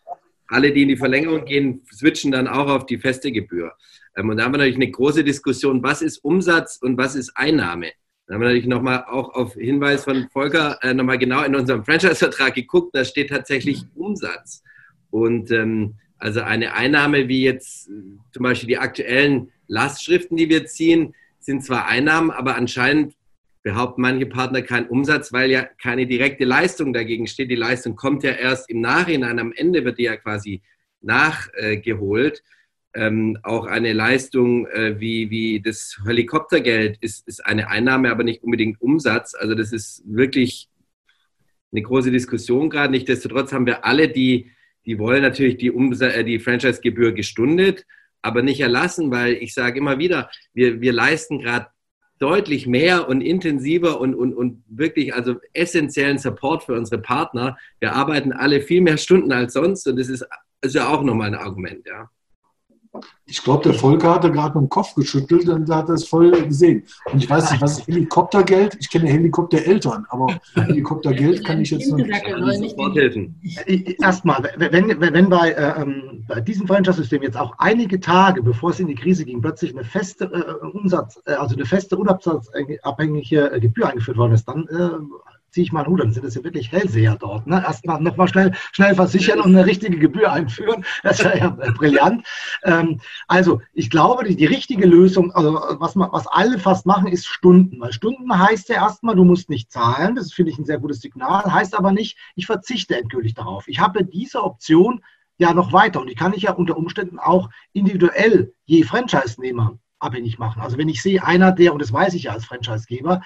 Alle, 0.48 0.72
die 0.72 0.82
in 0.82 0.88
die 0.88 0.96
Verlängerung 0.96 1.46
gehen, 1.46 1.82
switchen 1.90 2.30
dann 2.30 2.46
auch 2.46 2.68
auf 2.68 2.86
die 2.86 2.98
feste 2.98 3.32
Gebühr. 3.32 3.72
Ähm, 4.16 4.28
und 4.28 4.36
da 4.36 4.44
haben 4.44 4.52
wir 4.52 4.58
natürlich 4.58 4.76
eine 4.76 4.90
große 4.90 5.24
Diskussion, 5.24 5.82
was 5.82 6.02
ist 6.02 6.18
Umsatz 6.18 6.78
und 6.80 6.98
was 6.98 7.14
ist 7.14 7.32
Einnahme. 7.34 7.92
Da 8.26 8.34
haben 8.34 8.40
wir 8.40 8.48
natürlich 8.48 8.66
nochmal 8.66 9.04
auch 9.04 9.34
auf 9.34 9.54
Hinweis 9.54 10.04
von 10.04 10.28
Volker 10.30 10.78
äh, 10.82 10.94
nochmal 10.94 11.18
genau 11.18 11.42
in 11.44 11.54
unserem 11.54 11.84
Franchise-Vertrag 11.84 12.54
geguckt. 12.54 12.94
Da 12.94 13.04
steht 13.04 13.28
tatsächlich 13.30 13.84
Umsatz. 13.94 14.62
Und 15.10 15.50
ähm, 15.50 15.94
also 16.16 16.40
eine 16.40 16.72
Einnahme 16.72 17.28
wie 17.28 17.42
jetzt 17.42 17.88
äh, 17.88 17.92
zum 18.32 18.42
Beispiel 18.42 18.68
die 18.68 18.78
aktuellen 18.78 19.52
Lastschriften, 19.66 20.36
die 20.36 20.48
wir 20.48 20.64
ziehen, 20.66 21.14
sind 21.38 21.62
zwar 21.62 21.86
Einnahmen, 21.86 22.30
aber 22.30 22.56
anscheinend 22.56 23.14
behaupten 23.62 24.02
manche 24.02 24.26
Partner 24.26 24.62
keinen 24.62 24.88
Umsatz, 24.88 25.32
weil 25.32 25.50
ja 25.50 25.64
keine 25.82 26.06
direkte 26.06 26.44
Leistung 26.44 26.92
dagegen 26.92 27.26
steht. 27.26 27.50
Die 27.50 27.56
Leistung 27.56 27.96
kommt 27.96 28.22
ja 28.22 28.32
erst 28.32 28.70
im 28.70 28.80
Nachhinein, 28.80 29.38
am 29.38 29.52
Ende 29.52 29.84
wird 29.84 29.98
die 29.98 30.04
ja 30.04 30.16
quasi 30.16 30.62
nachgeholt. 31.00 32.42
Ähm, 32.94 33.38
auch 33.42 33.66
eine 33.66 33.92
Leistung 33.92 34.66
äh, 34.68 35.00
wie, 35.00 35.30
wie 35.30 35.60
das 35.60 35.98
Helikoptergeld 36.06 36.98
ist, 37.00 37.26
ist 37.26 37.44
eine 37.44 37.68
Einnahme, 37.68 38.10
aber 38.10 38.24
nicht 38.24 38.42
unbedingt 38.42 38.80
Umsatz. 38.80 39.34
Also 39.34 39.54
das 39.54 39.72
ist 39.72 40.02
wirklich 40.06 40.68
eine 41.72 41.82
große 41.82 42.10
Diskussion 42.10 42.70
gerade. 42.70 42.92
Nichtsdestotrotz 42.92 43.52
haben 43.52 43.66
wir 43.66 43.84
alle, 43.84 44.08
die, 44.08 44.52
die 44.86 44.98
wollen 44.98 45.22
natürlich 45.22 45.56
die, 45.56 45.68
äh, 45.68 46.24
die 46.24 46.38
Franchise-Gebühr 46.38 47.12
gestundet 47.12 47.84
aber 48.24 48.42
nicht 48.42 48.60
erlassen, 48.60 49.10
weil 49.10 49.34
ich 49.34 49.52
sage 49.52 49.78
immer 49.78 49.98
wieder, 49.98 50.30
wir, 50.54 50.80
wir 50.80 50.94
leisten 50.94 51.40
gerade 51.40 51.66
deutlich 52.18 52.66
mehr 52.66 53.06
und 53.06 53.20
intensiver 53.20 54.00
und, 54.00 54.14
und, 54.14 54.32
und 54.32 54.64
wirklich 54.66 55.14
also 55.14 55.36
essentiellen 55.52 56.16
Support 56.16 56.64
für 56.64 56.72
unsere 56.72 57.02
Partner. 57.02 57.58
Wir 57.80 57.92
arbeiten 57.92 58.32
alle 58.32 58.62
viel 58.62 58.80
mehr 58.80 58.96
Stunden 58.96 59.30
als 59.30 59.52
sonst 59.52 59.86
und 59.86 59.98
das 59.98 60.08
ist, 60.08 60.26
ist 60.62 60.74
ja 60.74 60.88
auch 60.88 61.02
nochmal 61.02 61.28
ein 61.28 61.34
Argument, 61.34 61.86
ja. 61.86 62.08
Ich 63.26 63.42
glaube, 63.42 63.62
der 63.64 63.74
Volker 63.74 64.14
hatte 64.14 64.30
gerade 64.30 64.58
mit 64.58 64.68
dem 64.68 64.68
Kopf 64.68 64.94
geschüttelt 64.94 65.48
und 65.48 65.68
hat 65.70 65.88
das 65.88 66.06
voll 66.06 66.30
gesehen. 66.30 66.84
Und 67.10 67.22
ich 67.22 67.28
weiß 67.28 67.50
nicht, 67.50 67.62
was 67.62 67.78
ist 67.78 67.86
Helikoptergeld? 67.88 68.76
Ich 68.78 68.90
kenne 68.90 69.08
Helikoptereltern, 69.08 70.06
aber 70.10 70.38
Helikoptergeld 70.54 71.44
kann 71.44 71.60
ich 71.60 71.70
jetzt 71.70 71.90
noch 71.90 71.98
nicht. 71.98 72.12
Erstmal, 74.00 74.42
wenn, 74.56 75.00
wenn 75.00 75.28
bei, 75.28 75.50
äh, 75.50 75.82
ähm, 75.82 76.24
bei 76.28 76.40
diesem 76.40 76.66
Franchise-System 76.66 77.22
jetzt 77.22 77.36
auch 77.36 77.54
einige 77.58 77.98
Tage, 77.98 78.42
bevor 78.42 78.70
es 78.70 78.80
in 78.80 78.88
die 78.88 78.94
Krise 78.94 79.24
ging, 79.24 79.40
plötzlich 79.40 79.74
eine 79.74 79.84
feste 79.84 80.24
äh, 80.24 80.66
Umsatz, 80.66 81.20
äh, 81.26 81.32
also 81.32 81.54
eine 81.56 81.64
feste 81.64 81.96
unabsatzabhängige 81.96 83.52
äh, 83.52 83.60
Gebühr 83.60 83.88
eingeführt 83.88 84.18
worden 84.18 84.32
ist, 84.32 84.46
dann 84.46 84.68
äh, 84.68 84.90
ziehe 85.54 85.64
ich 85.64 85.72
mal 85.72 85.86
Hut, 85.86 86.00
dann 86.00 86.12
sind 86.12 86.24
es 86.24 86.34
ja 86.34 86.42
wirklich 86.42 86.72
Hellseher 86.72 87.16
dort. 87.16 87.46
Ne? 87.46 87.62
Erstmal 87.64 88.00
nochmal 88.00 88.26
schnell, 88.26 88.52
schnell 88.72 88.94
versichern 88.96 89.40
und 89.40 89.54
eine 89.54 89.64
richtige 89.64 89.98
Gebühr 89.98 90.32
einführen. 90.32 90.84
Das 91.04 91.22
wäre 91.22 91.38
ja 91.38 91.48
brillant. 91.50 92.26
Ähm, 92.64 93.00
also 93.28 93.62
ich 93.72 93.88
glaube, 93.88 94.24
die, 94.24 94.34
die 94.34 94.46
richtige 94.46 94.84
Lösung, 94.84 95.30
also 95.30 95.54
was, 95.78 95.94
man, 95.94 96.10
was 96.10 96.26
alle 96.26 96.58
fast 96.58 96.86
machen, 96.86 97.06
ist 97.06 97.26
Stunden. 97.26 97.80
Weil 97.80 97.92
Stunden 97.92 98.36
heißt 98.36 98.68
ja 98.68 98.76
erstmal, 98.76 99.14
du 99.14 99.24
musst 99.24 99.48
nicht 99.48 99.70
zahlen. 99.70 100.16
Das 100.16 100.32
finde 100.32 100.50
ich 100.50 100.58
ein 100.58 100.64
sehr 100.64 100.80
gutes 100.80 101.00
Signal. 101.00 101.44
Heißt 101.44 101.78
aber 101.78 101.92
nicht, 101.92 102.18
ich 102.34 102.46
verzichte 102.46 102.96
endgültig 102.96 103.34
darauf. 103.34 103.68
Ich 103.68 103.78
habe 103.78 104.04
diese 104.04 104.42
Option 104.42 105.02
ja 105.38 105.54
noch 105.54 105.72
weiter 105.72 106.00
und 106.00 106.10
die 106.10 106.16
kann 106.16 106.32
ich 106.32 106.42
ja 106.42 106.52
unter 106.52 106.76
Umständen 106.76 107.20
auch 107.20 107.48
individuell 107.72 108.52
je 108.64 108.82
Franchise-Nehmer 108.82 109.78
abhängig 110.00 110.38
machen. 110.38 110.62
Also 110.62 110.78
wenn 110.78 110.88
ich 110.88 111.00
sehe, 111.00 111.24
einer 111.24 111.52
der, 111.52 111.72
und 111.72 111.80
das 111.80 111.92
weiß 111.92 112.14
ich 112.14 112.24
ja 112.24 112.32
als 112.32 112.44
Franchisegeber, 112.44 113.22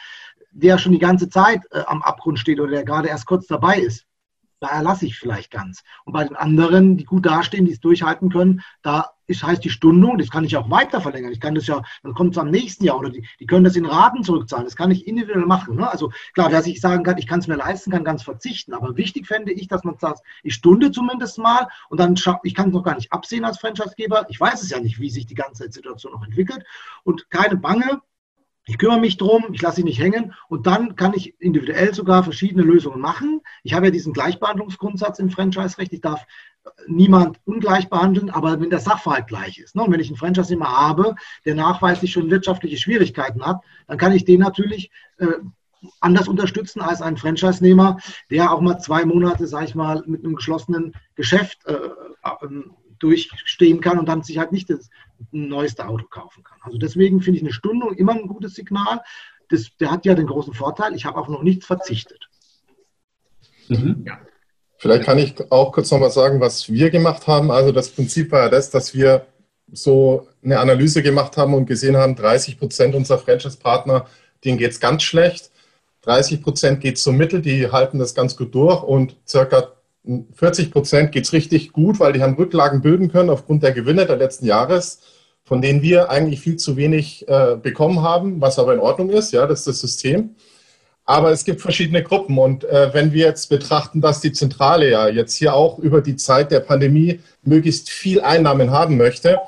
der 0.50 0.78
schon 0.78 0.92
die 0.92 0.98
ganze 0.98 1.28
Zeit 1.28 1.62
äh, 1.70 1.82
am 1.86 2.02
Abgrund 2.02 2.38
steht 2.38 2.60
oder 2.60 2.70
der 2.70 2.84
gerade 2.84 3.08
erst 3.08 3.26
kurz 3.26 3.46
dabei 3.46 3.78
ist, 3.78 4.08
da 4.60 4.68
erlasse 4.68 5.06
ich 5.06 5.18
vielleicht 5.18 5.50
ganz. 5.50 5.82
Und 6.04 6.12
bei 6.12 6.24
den 6.24 6.36
anderen, 6.36 6.96
die 6.96 7.04
gut 7.04 7.26
dastehen, 7.26 7.66
die 7.66 7.72
es 7.72 7.80
durchhalten 7.80 8.30
können, 8.30 8.62
da 8.82 9.10
ist, 9.26 9.42
heißt 9.42 9.62
die 9.62 9.70
Stundung, 9.70 10.18
das 10.18 10.30
kann 10.30 10.44
ich 10.44 10.56
auch 10.56 10.70
weiter 10.70 11.00
verlängern. 11.00 11.32
Ich 11.32 11.40
kann 11.40 11.54
das 11.54 11.66
ja, 11.66 11.82
dann 12.02 12.14
kommt 12.14 12.34
es 12.34 12.38
am 12.38 12.50
nächsten 12.50 12.84
Jahr 12.84 12.98
oder 12.98 13.10
die, 13.10 13.26
die 13.38 13.46
können 13.46 13.64
das 13.64 13.76
in 13.76 13.84
Raten 13.84 14.24
zurückzahlen. 14.24 14.64
Das 14.64 14.74
kann 14.74 14.90
ich 14.90 15.06
individuell 15.06 15.44
machen. 15.44 15.76
Ne? 15.76 15.88
Also 15.88 16.10
klar, 16.34 16.48
dass 16.48 16.66
ich 16.66 16.80
sagen 16.80 17.04
kann, 17.04 17.18
ich 17.18 17.26
kann 17.26 17.40
es 17.40 17.46
mir 17.46 17.56
leisten, 17.56 17.90
kann 17.90 18.04
ganz 18.04 18.22
verzichten. 18.22 18.72
Aber 18.72 18.96
wichtig 18.96 19.26
fände 19.26 19.52
ich, 19.52 19.68
dass 19.68 19.84
man 19.84 19.98
sagt, 19.98 20.20
ich 20.42 20.54
stunde 20.54 20.90
zumindest 20.90 21.38
mal 21.38 21.68
und 21.90 22.00
dann 22.00 22.16
schaue 22.16 22.40
ich 22.42 22.54
kann 22.54 22.68
es 22.68 22.74
noch 22.74 22.82
gar 22.82 22.94
nicht 22.94 23.12
absehen 23.12 23.44
als 23.44 23.58
Franchisegeber. 23.58 24.26
Ich 24.28 24.40
weiß 24.40 24.62
es 24.62 24.70
ja 24.70 24.80
nicht, 24.80 24.98
wie 24.98 25.10
sich 25.10 25.26
die 25.26 25.34
ganze 25.34 25.70
Situation 25.70 26.12
noch 26.12 26.24
entwickelt. 26.24 26.64
Und 27.04 27.30
keine 27.30 27.56
Bange, 27.56 28.00
ich 28.68 28.76
kümmere 28.76 29.00
mich 29.00 29.16
drum, 29.16 29.46
ich 29.52 29.62
lasse 29.62 29.76
sie 29.76 29.84
nicht 29.84 29.98
hängen 29.98 30.34
und 30.48 30.66
dann 30.66 30.94
kann 30.94 31.14
ich 31.14 31.40
individuell 31.40 31.94
sogar 31.94 32.22
verschiedene 32.22 32.62
Lösungen 32.62 33.00
machen. 33.00 33.40
Ich 33.62 33.72
habe 33.72 33.86
ja 33.86 33.90
diesen 33.90 34.12
Gleichbehandlungsgrundsatz 34.12 35.18
im 35.18 35.30
Franchise-Recht. 35.30 35.94
Ich 35.94 36.02
darf 36.02 36.26
niemand 36.86 37.40
ungleich 37.46 37.88
behandeln, 37.88 38.28
aber 38.28 38.60
wenn 38.60 38.68
der 38.68 38.80
Sachverhalt 38.80 39.26
gleich 39.26 39.58
ist. 39.58 39.74
Ne? 39.74 39.82
Und 39.84 39.92
wenn 39.92 40.00
ich 40.00 40.08
einen 40.08 40.18
Franchise 40.18 40.52
immer 40.52 40.68
habe, 40.68 41.14
der 41.46 41.54
nachweislich 41.54 42.12
schon 42.12 42.30
wirtschaftliche 42.30 42.76
Schwierigkeiten 42.76 43.44
hat, 43.44 43.62
dann 43.86 43.96
kann 43.96 44.12
ich 44.12 44.26
den 44.26 44.40
natürlich 44.40 44.90
äh, 45.16 45.26
anders 46.00 46.28
unterstützen 46.28 46.82
als 46.82 47.00
ein 47.00 47.16
Franchise-Nehmer, 47.16 47.98
der 48.30 48.52
auch 48.52 48.60
mal 48.60 48.78
zwei 48.80 49.06
Monate, 49.06 49.46
sage 49.46 49.64
ich 49.64 49.74
mal, 49.74 50.02
mit 50.06 50.24
einem 50.24 50.36
geschlossenen 50.36 50.94
Geschäft 51.14 51.64
äh, 51.66 51.78
ähm, 52.42 52.74
durchstehen 52.98 53.80
kann 53.80 53.98
und 53.98 54.06
dann 54.06 54.22
sich 54.22 54.38
halt 54.38 54.52
nicht 54.52 54.70
das 54.70 54.90
neueste 55.30 55.86
Auto 55.86 56.06
kaufen 56.06 56.42
kann. 56.42 56.58
Also 56.62 56.78
deswegen 56.78 57.20
finde 57.20 57.38
ich 57.38 57.44
eine 57.44 57.52
Stundung 57.52 57.94
immer 57.94 58.12
ein 58.12 58.26
gutes 58.26 58.54
Signal. 58.54 59.00
Das, 59.48 59.70
der 59.80 59.90
hat 59.90 60.04
ja 60.04 60.14
den 60.14 60.26
großen 60.26 60.54
Vorteil, 60.54 60.94
ich 60.94 61.04
habe 61.04 61.18
auf 61.18 61.28
noch 61.28 61.42
nichts 61.42 61.66
verzichtet. 61.66 62.28
Mhm. 63.68 64.04
Ja. 64.06 64.18
Vielleicht 64.78 65.04
kann 65.04 65.18
ich 65.18 65.34
auch 65.50 65.72
kurz 65.72 65.90
noch 65.90 65.98
mal 65.98 66.10
sagen, 66.10 66.40
was 66.40 66.70
wir 66.70 66.90
gemacht 66.90 67.26
haben. 67.26 67.50
Also 67.50 67.72
das 67.72 67.88
Prinzip 67.88 68.30
war 68.30 68.42
ja 68.42 68.48
das, 68.48 68.70
dass 68.70 68.94
wir 68.94 69.26
so 69.72 70.28
eine 70.42 70.60
Analyse 70.60 71.02
gemacht 71.02 71.36
haben 71.36 71.54
und 71.54 71.66
gesehen 71.66 71.96
haben, 71.96 72.14
30 72.14 72.58
Prozent 72.58 72.94
unserer 72.94 73.18
Franchise-Partner, 73.18 74.06
denen 74.44 74.58
geht 74.58 74.70
es 74.70 74.80
ganz 74.80 75.02
schlecht. 75.02 75.50
30 76.02 76.42
Prozent 76.42 76.80
geht 76.80 76.98
zum 76.98 77.16
Mittel, 77.16 77.42
die 77.42 77.70
halten 77.70 77.98
das 77.98 78.14
ganz 78.14 78.36
gut 78.36 78.54
durch 78.54 78.82
und 78.82 79.16
circa 79.26 79.72
40 80.34 80.70
Prozent 80.70 81.12
geht 81.12 81.24
es 81.24 81.32
richtig 81.32 81.72
gut, 81.72 82.00
weil 82.00 82.12
die 82.12 82.22
haben 82.22 82.34
Rücklagen 82.34 82.80
bilden 82.80 83.10
können 83.10 83.30
aufgrund 83.30 83.62
der 83.62 83.72
Gewinne 83.72 84.06
der 84.06 84.16
letzten 84.16 84.46
Jahres, 84.46 85.00
von 85.44 85.60
denen 85.60 85.82
wir 85.82 86.10
eigentlich 86.10 86.40
viel 86.40 86.56
zu 86.56 86.76
wenig 86.76 87.26
äh, 87.28 87.56
bekommen 87.56 88.02
haben, 88.02 88.40
was 88.40 88.58
aber 88.58 88.74
in 88.74 88.80
Ordnung 88.80 89.10
ist, 89.10 89.32
ja, 89.32 89.46
das 89.46 89.60
ist 89.60 89.66
das 89.68 89.80
System. 89.80 90.34
Aber 91.04 91.30
es 91.30 91.44
gibt 91.44 91.62
verschiedene 91.62 92.02
Gruppen 92.02 92.36
und 92.38 92.64
äh, 92.64 92.92
wenn 92.92 93.12
wir 93.12 93.24
jetzt 93.24 93.48
betrachten, 93.48 94.02
dass 94.02 94.20
die 94.20 94.32
Zentrale 94.32 94.90
ja 94.90 95.08
jetzt 95.08 95.36
hier 95.36 95.54
auch 95.54 95.78
über 95.78 96.02
die 96.02 96.16
Zeit 96.16 96.50
der 96.50 96.60
Pandemie 96.60 97.20
möglichst 97.42 97.88
viel 97.88 98.20
Einnahmen 98.20 98.70
haben 98.70 98.98
möchte, 98.98 99.38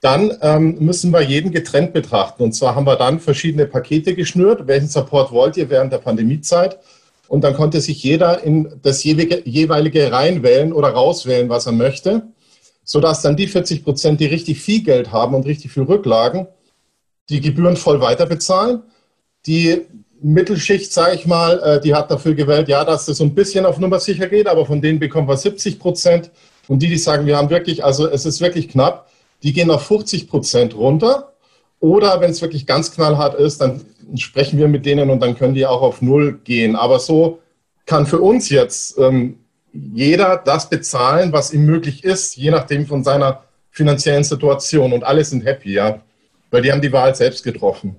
dann 0.00 0.36
ähm, 0.42 0.76
müssen 0.80 1.12
wir 1.12 1.20
jeden 1.20 1.52
getrennt 1.52 1.92
betrachten. 1.92 2.42
Und 2.42 2.52
zwar 2.52 2.74
haben 2.74 2.86
wir 2.86 2.96
dann 2.96 3.20
verschiedene 3.20 3.66
Pakete 3.66 4.14
geschnürt. 4.14 4.66
Welchen 4.66 4.88
Support 4.88 5.32
wollt 5.32 5.56
ihr 5.56 5.70
während 5.70 5.92
der 5.92 5.98
Pandemiezeit? 5.98 6.78
Und 7.28 7.42
dann 7.42 7.54
konnte 7.54 7.80
sich 7.80 8.02
jeder 8.02 8.42
in 8.42 8.80
das 8.82 9.02
jeweilige, 9.04 10.12
reinwählen 10.12 10.72
oder 10.72 10.90
rauswählen, 10.90 11.48
was 11.48 11.66
er 11.66 11.72
möchte, 11.72 12.22
sodass 12.84 13.22
dann 13.22 13.36
die 13.36 13.48
40 13.48 13.84
Prozent, 13.84 14.20
die 14.20 14.26
richtig 14.26 14.60
viel 14.60 14.82
Geld 14.82 15.12
haben 15.12 15.34
und 15.34 15.46
richtig 15.46 15.72
viel 15.72 15.84
Rücklagen, 15.84 16.46
die 17.28 17.40
Gebühren 17.40 17.76
voll 17.76 18.00
weiter 18.00 18.26
bezahlen. 18.26 18.82
Die 19.46 19.82
Mittelschicht, 20.22 20.92
sage 20.92 21.16
ich 21.16 21.26
mal, 21.26 21.58
äh, 21.60 21.80
die 21.80 21.94
hat 21.94 22.10
dafür 22.10 22.34
gewählt, 22.34 22.68
ja, 22.68 22.84
dass 22.84 23.06
das 23.06 23.18
so 23.18 23.24
ein 23.24 23.34
bisschen 23.34 23.66
auf 23.66 23.78
Nummer 23.78 24.00
sicher 24.00 24.28
geht, 24.28 24.46
aber 24.46 24.64
von 24.64 24.80
denen 24.80 24.98
bekommen 24.98 25.28
wir 25.28 25.36
70 25.36 25.78
Prozent. 25.78 26.30
Und 26.68 26.80
die, 26.80 26.88
die 26.88 26.98
sagen, 26.98 27.26
wir 27.26 27.36
haben 27.36 27.50
wirklich, 27.50 27.84
also 27.84 28.08
es 28.08 28.24
ist 28.24 28.40
wirklich 28.40 28.68
knapp, 28.68 29.08
die 29.42 29.52
gehen 29.52 29.70
auf 29.70 29.86
50 29.86 30.28
Prozent 30.28 30.76
runter. 30.76 31.32
Oder 31.80 32.20
wenn 32.20 32.30
es 32.30 32.40
wirklich 32.40 32.66
ganz 32.66 32.90
knallhart 32.92 33.34
ist, 33.34 33.60
dann 33.60 33.84
sprechen 34.14 34.58
wir 34.58 34.68
mit 34.68 34.86
denen 34.86 35.10
und 35.10 35.20
dann 35.20 35.36
können 35.36 35.54
die 35.54 35.66
auch 35.66 35.82
auf 35.82 36.02
Null 36.02 36.38
gehen. 36.44 36.76
Aber 36.76 36.98
so 36.98 37.40
kann 37.86 38.06
für 38.06 38.20
uns 38.20 38.50
jetzt 38.50 38.98
ähm, 38.98 39.38
jeder 39.72 40.40
das 40.44 40.68
bezahlen, 40.68 41.32
was 41.32 41.52
ihm 41.52 41.66
möglich 41.66 42.04
ist, 42.04 42.36
je 42.36 42.50
nachdem 42.50 42.86
von 42.86 43.04
seiner 43.04 43.42
finanziellen 43.70 44.24
Situation. 44.24 44.92
Und 44.92 45.04
alle 45.04 45.24
sind 45.24 45.44
happy, 45.44 45.74
ja. 45.74 46.00
Weil 46.50 46.62
die 46.62 46.72
haben 46.72 46.80
die 46.80 46.92
Wahl 46.92 47.14
selbst 47.14 47.44
getroffen. 47.44 47.96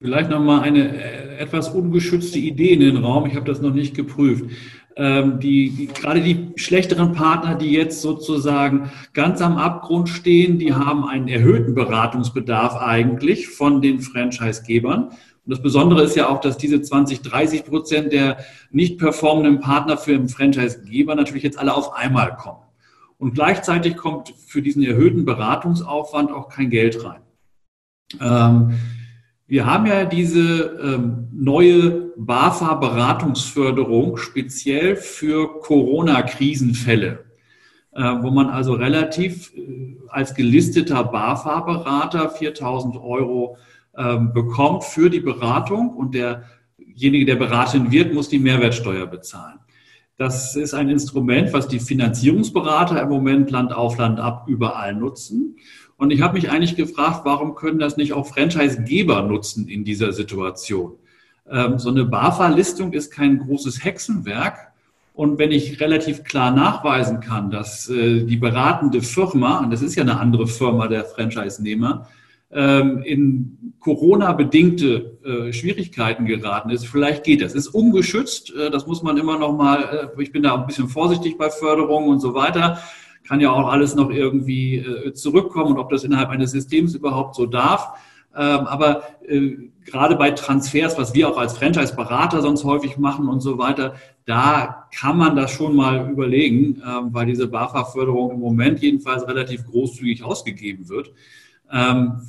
Vielleicht 0.00 0.30
nochmal 0.30 0.62
eine 0.62 0.96
äh, 0.96 1.38
etwas 1.38 1.68
ungeschützte 1.68 2.38
Idee 2.38 2.72
in 2.72 2.80
den 2.80 2.96
Raum. 2.98 3.26
Ich 3.26 3.34
habe 3.34 3.46
das 3.46 3.60
noch 3.60 3.72
nicht 3.72 3.94
geprüft 3.94 4.44
ähm, 4.96 5.40
die, 5.40 5.70
die, 5.70 5.86
gerade 5.86 6.20
die 6.20 6.52
schlechteren 6.56 7.12
Partner, 7.12 7.54
die 7.54 7.70
jetzt 7.70 8.02
sozusagen 8.02 8.90
ganz 9.12 9.40
am 9.40 9.56
Abgrund 9.56 10.08
stehen, 10.08 10.58
die 10.58 10.74
haben 10.74 11.04
einen 11.06 11.28
erhöhten 11.28 11.74
Beratungsbedarf 11.74 12.76
eigentlich 12.76 13.48
von 13.48 13.80
den 13.80 14.00
Franchisegebern. 14.00 15.10
Und 15.44 15.50
das 15.50 15.62
Besondere 15.62 16.02
ist 16.02 16.16
ja 16.16 16.28
auch, 16.28 16.40
dass 16.40 16.56
diese 16.56 16.80
20, 16.80 17.22
30 17.22 17.64
Prozent 17.64 18.12
der 18.12 18.38
nicht 18.70 18.98
performenden 18.98 19.60
Partner 19.60 19.96
für 19.96 20.12
den 20.12 20.28
Franchisegeber 20.28 21.14
natürlich 21.14 21.42
jetzt 21.42 21.58
alle 21.58 21.74
auf 21.74 21.94
einmal 21.94 22.36
kommen. 22.36 22.62
Und 23.18 23.34
gleichzeitig 23.34 23.96
kommt 23.96 24.34
für 24.46 24.62
diesen 24.62 24.82
erhöhten 24.82 25.24
Beratungsaufwand 25.24 26.30
auch 26.32 26.48
kein 26.48 26.70
Geld 26.70 27.04
rein. 27.04 27.20
Ähm, 28.20 28.78
wir 29.46 29.66
haben 29.66 29.86
ja 29.86 30.04
diese 30.04 30.78
ähm, 30.82 31.28
neue 31.32 32.11
BAFA-Beratungsförderung 32.16 34.16
speziell 34.16 34.96
für 34.96 35.60
Corona-Krisenfälle, 35.60 37.24
äh, 37.92 38.02
wo 38.20 38.30
man 38.30 38.48
also 38.48 38.74
relativ 38.74 39.52
äh, 39.56 39.96
als 40.08 40.34
gelisteter 40.34 41.04
BAFA-Berater 41.04 42.30
4000 42.30 42.96
Euro 42.96 43.56
äh, 43.94 44.18
bekommt 44.18 44.84
für 44.84 45.10
die 45.10 45.20
Beratung 45.20 45.90
und 45.90 46.14
derjenige, 46.14 47.26
der 47.26 47.36
beraten 47.36 47.90
wird, 47.90 48.14
muss 48.14 48.28
die 48.28 48.38
Mehrwertsteuer 48.38 49.06
bezahlen. 49.06 49.58
Das 50.16 50.56
ist 50.56 50.74
ein 50.74 50.88
Instrument, 50.88 51.52
was 51.52 51.68
die 51.68 51.80
Finanzierungsberater 51.80 53.00
im 53.02 53.08
Moment 53.08 53.50
Land 53.50 53.72
auf 53.72 53.98
Land 53.98 54.20
ab 54.20 54.44
überall 54.46 54.94
nutzen. 54.94 55.56
Und 55.96 56.10
ich 56.10 56.20
habe 56.20 56.34
mich 56.34 56.50
eigentlich 56.50 56.76
gefragt, 56.76 57.22
warum 57.24 57.54
können 57.54 57.78
das 57.78 57.96
nicht 57.96 58.12
auch 58.12 58.26
Franchisegeber 58.26 59.22
nutzen 59.22 59.68
in 59.68 59.84
dieser 59.84 60.12
Situation? 60.12 60.92
Ähm, 61.50 61.78
so 61.78 61.90
eine 61.90 62.04
BAFA-Listung 62.04 62.92
ist 62.92 63.10
kein 63.10 63.38
großes 63.38 63.84
Hexenwerk. 63.84 64.72
Und 65.14 65.38
wenn 65.38 65.52
ich 65.52 65.80
relativ 65.80 66.24
klar 66.24 66.50
nachweisen 66.50 67.20
kann, 67.20 67.50
dass 67.50 67.88
äh, 67.88 68.24
die 68.24 68.38
beratende 68.38 69.02
Firma, 69.02 69.58
und 69.58 69.70
das 69.70 69.82
ist 69.82 69.94
ja 69.94 70.02
eine 70.02 70.18
andere 70.18 70.46
Firma 70.46 70.88
der 70.88 71.04
Franchise-Nehmer, 71.04 72.08
ähm, 72.50 73.02
in 73.02 73.74
Corona-bedingte 73.80 75.18
äh, 75.24 75.52
Schwierigkeiten 75.52 76.24
geraten 76.24 76.70
ist, 76.70 76.86
vielleicht 76.86 77.24
geht 77.24 77.42
das. 77.42 77.54
Ist 77.54 77.68
ungeschützt, 77.68 78.54
äh, 78.54 78.70
das 78.70 78.86
muss 78.86 79.02
man 79.02 79.16
immer 79.18 79.38
noch 79.38 79.56
mal, 79.56 80.12
ich 80.18 80.32
bin 80.32 80.42
da 80.42 80.54
ein 80.54 80.66
bisschen 80.66 80.88
vorsichtig 80.88 81.36
bei 81.36 81.50
Förderungen 81.50 82.08
und 82.08 82.20
so 82.20 82.34
weiter 82.34 82.78
kann 83.24 83.40
ja 83.40 83.52
auch 83.52 83.68
alles 83.68 83.94
noch 83.94 84.10
irgendwie 84.10 84.84
zurückkommen 85.14 85.74
und 85.74 85.78
ob 85.78 85.90
das 85.90 86.02
innerhalb 86.02 86.30
eines 86.30 86.50
Systems 86.50 86.96
überhaupt 86.96 87.36
so 87.36 87.46
darf. 87.46 87.92
Ähm, 88.34 88.66
aber 88.66 89.02
äh, 89.26 89.70
gerade 89.84 90.16
bei 90.16 90.30
Transfers, 90.30 90.96
was 90.96 91.14
wir 91.14 91.28
auch 91.28 91.36
als 91.36 91.56
Franchise-Berater 91.58 92.40
sonst 92.42 92.64
häufig 92.64 92.96
machen 92.96 93.28
und 93.28 93.40
so 93.40 93.58
weiter, 93.58 93.94
da 94.24 94.88
kann 94.96 95.16
man 95.18 95.36
das 95.36 95.50
schon 95.50 95.74
mal 95.74 96.10
überlegen, 96.10 96.80
äh, 96.80 96.84
weil 97.12 97.26
diese 97.26 97.48
BAFA-Förderung 97.48 98.32
im 98.32 98.40
Moment 98.40 98.80
jedenfalls 98.80 99.26
relativ 99.26 99.66
großzügig 99.66 100.24
ausgegeben 100.24 100.88
wird. 100.88 101.12
Ähm, 101.70 102.22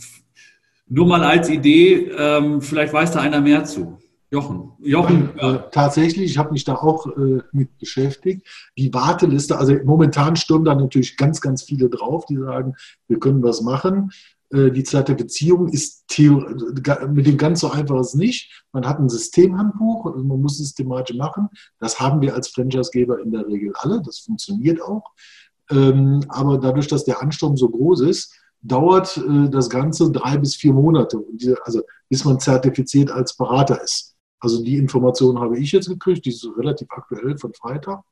nur 0.88 1.08
mal 1.08 1.24
als 1.24 1.50
Idee, 1.50 2.12
ähm, 2.18 2.62
vielleicht 2.62 2.94
weiß 2.94 3.12
da 3.12 3.22
einer 3.22 3.42
mehr 3.42 3.64
zu. 3.66 3.98
Jochen. 4.34 4.72
Jochen. 4.80 5.38
Äh, 5.38 5.60
tatsächlich, 5.72 6.32
ich 6.32 6.38
habe 6.40 6.54
mich 6.54 6.64
da 6.64 6.74
auch 6.74 7.06
äh, 7.06 7.42
mit 7.52 7.78
beschäftigt. 7.78 8.48
Die 8.76 8.92
Warteliste, 8.92 9.60
also 9.60 9.76
momentan 9.86 10.36
stürmen 10.36 10.66
da 10.66 10.74
natürlich 10.74 11.18
ganz, 11.18 11.40
ganz 11.40 11.62
viele 11.62 11.88
drauf, 11.88 12.26
die 12.26 12.38
sagen, 12.38 12.74
wir 13.08 13.20
können 13.20 13.44
was 13.44 13.62
machen. 13.62 14.12
Äh, 14.54 14.72
die 14.72 14.84
Zertifizierung 14.84 15.68
ist 15.70 16.06
mit 17.10 17.26
dem 17.26 17.38
ganz 17.38 17.62
so 17.62 17.72
einfach 17.72 18.04
nicht. 18.14 18.64
Man 18.72 18.88
hat 18.88 19.00
ein 19.00 19.10
Systemhandbuch, 19.10 20.06
also 20.06 20.24
man 20.24 20.42
muss 20.42 20.58
systematisch 20.58 21.18
machen. 21.18 21.50
Das 21.80 22.00
haben 22.00 22.22
wir 22.22 22.36
als 22.36 22.50
Franchisegeber 22.50 23.20
in 23.20 23.32
der 23.32 23.48
Regel 23.48 23.74
alle. 23.78 24.02
Das 24.06 24.20
funktioniert 24.20 24.82
auch. 24.82 25.04
Ähm, 25.72 26.24
aber 26.30 26.58
dadurch, 26.60 26.88
dass 26.88 27.06
der 27.06 27.22
Ansturm 27.22 27.58
so 27.58 27.70
groß 27.70 28.02
ist, 28.02 28.34
dauert 28.62 29.18
äh, 29.18 29.50
das 29.50 29.70
Ganze 29.70 30.12
drei 30.12 30.38
bis 30.38 30.56
vier 30.56 30.74
Monate, 30.74 31.24
also 31.64 31.82
bis 32.10 32.24
man 32.24 32.40
zertifiziert 32.40 33.12
als 33.12 33.36
Berater 33.36 33.82
ist. 33.82 34.16
Also 34.40 34.64
die 34.64 34.78
Information 34.78 35.40
habe 35.40 35.58
ich 35.58 35.72
jetzt 35.72 35.88
gekriegt, 35.88 36.26
die 36.26 36.30
ist 36.30 36.46
relativ 36.58 36.88
aktuell 36.92 37.38
von 37.38 37.54
Freitag. 37.54 38.04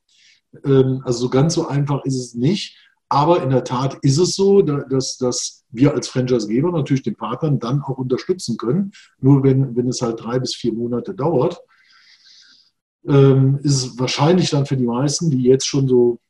Ähm, 0.64 1.02
also 1.04 1.20
so 1.20 1.28
ganz 1.28 1.54
so 1.54 1.68
einfach 1.68 2.04
ist 2.04 2.16
es 2.16 2.34
nicht. 2.34 2.76
Aber 3.12 3.42
in 3.42 3.50
der 3.50 3.62
Tat 3.62 3.98
ist 4.00 4.16
es 4.16 4.36
so, 4.36 4.62
dass, 4.62 5.18
dass 5.18 5.66
wir 5.68 5.92
als 5.92 6.08
Franchisegeber 6.08 6.72
natürlich 6.72 7.02
den 7.02 7.14
Partnern 7.14 7.58
dann 7.58 7.82
auch 7.82 7.98
unterstützen 7.98 8.56
können. 8.56 8.92
Nur 9.20 9.42
wenn, 9.42 9.76
wenn 9.76 9.86
es 9.86 10.00
halt 10.00 10.24
drei 10.24 10.38
bis 10.38 10.54
vier 10.54 10.72
Monate 10.72 11.14
dauert, 11.14 11.60
ähm, 13.06 13.58
ist 13.62 13.84
es 13.84 13.98
wahrscheinlich 13.98 14.48
dann 14.48 14.64
für 14.64 14.78
die 14.78 14.86
meisten, 14.86 15.30
die 15.30 15.42
jetzt 15.42 15.66
schon 15.66 15.88
so, 15.88 16.20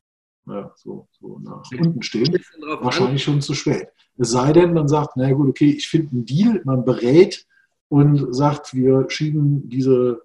ja, 0.49 0.73
so, 0.75 1.07
so 1.21 1.39
nach 1.39 1.63
unten 1.71 2.03
stehen, 2.03 2.37
wahrscheinlich 2.81 3.23
schon 3.23 3.41
zu 3.41 3.55
spät. 3.55 3.87
Es 4.19 4.33
sei 4.33 4.53
denn, 4.53 4.73
man 4.73 4.89
sagt, 4.89 5.13
na 5.15 5.31
gut, 5.31 5.51
okay, 5.51 5.71
ich 5.71 5.87
finde 5.87 6.11
einen 6.11 6.27
Deal, 6.27 6.63
man 6.65 6.85
berät 6.85 7.47
und 7.91 8.35
sagt, 8.35 8.75
wir 8.75 9.09
schieben 9.09 9.69
diese, 9.69 10.23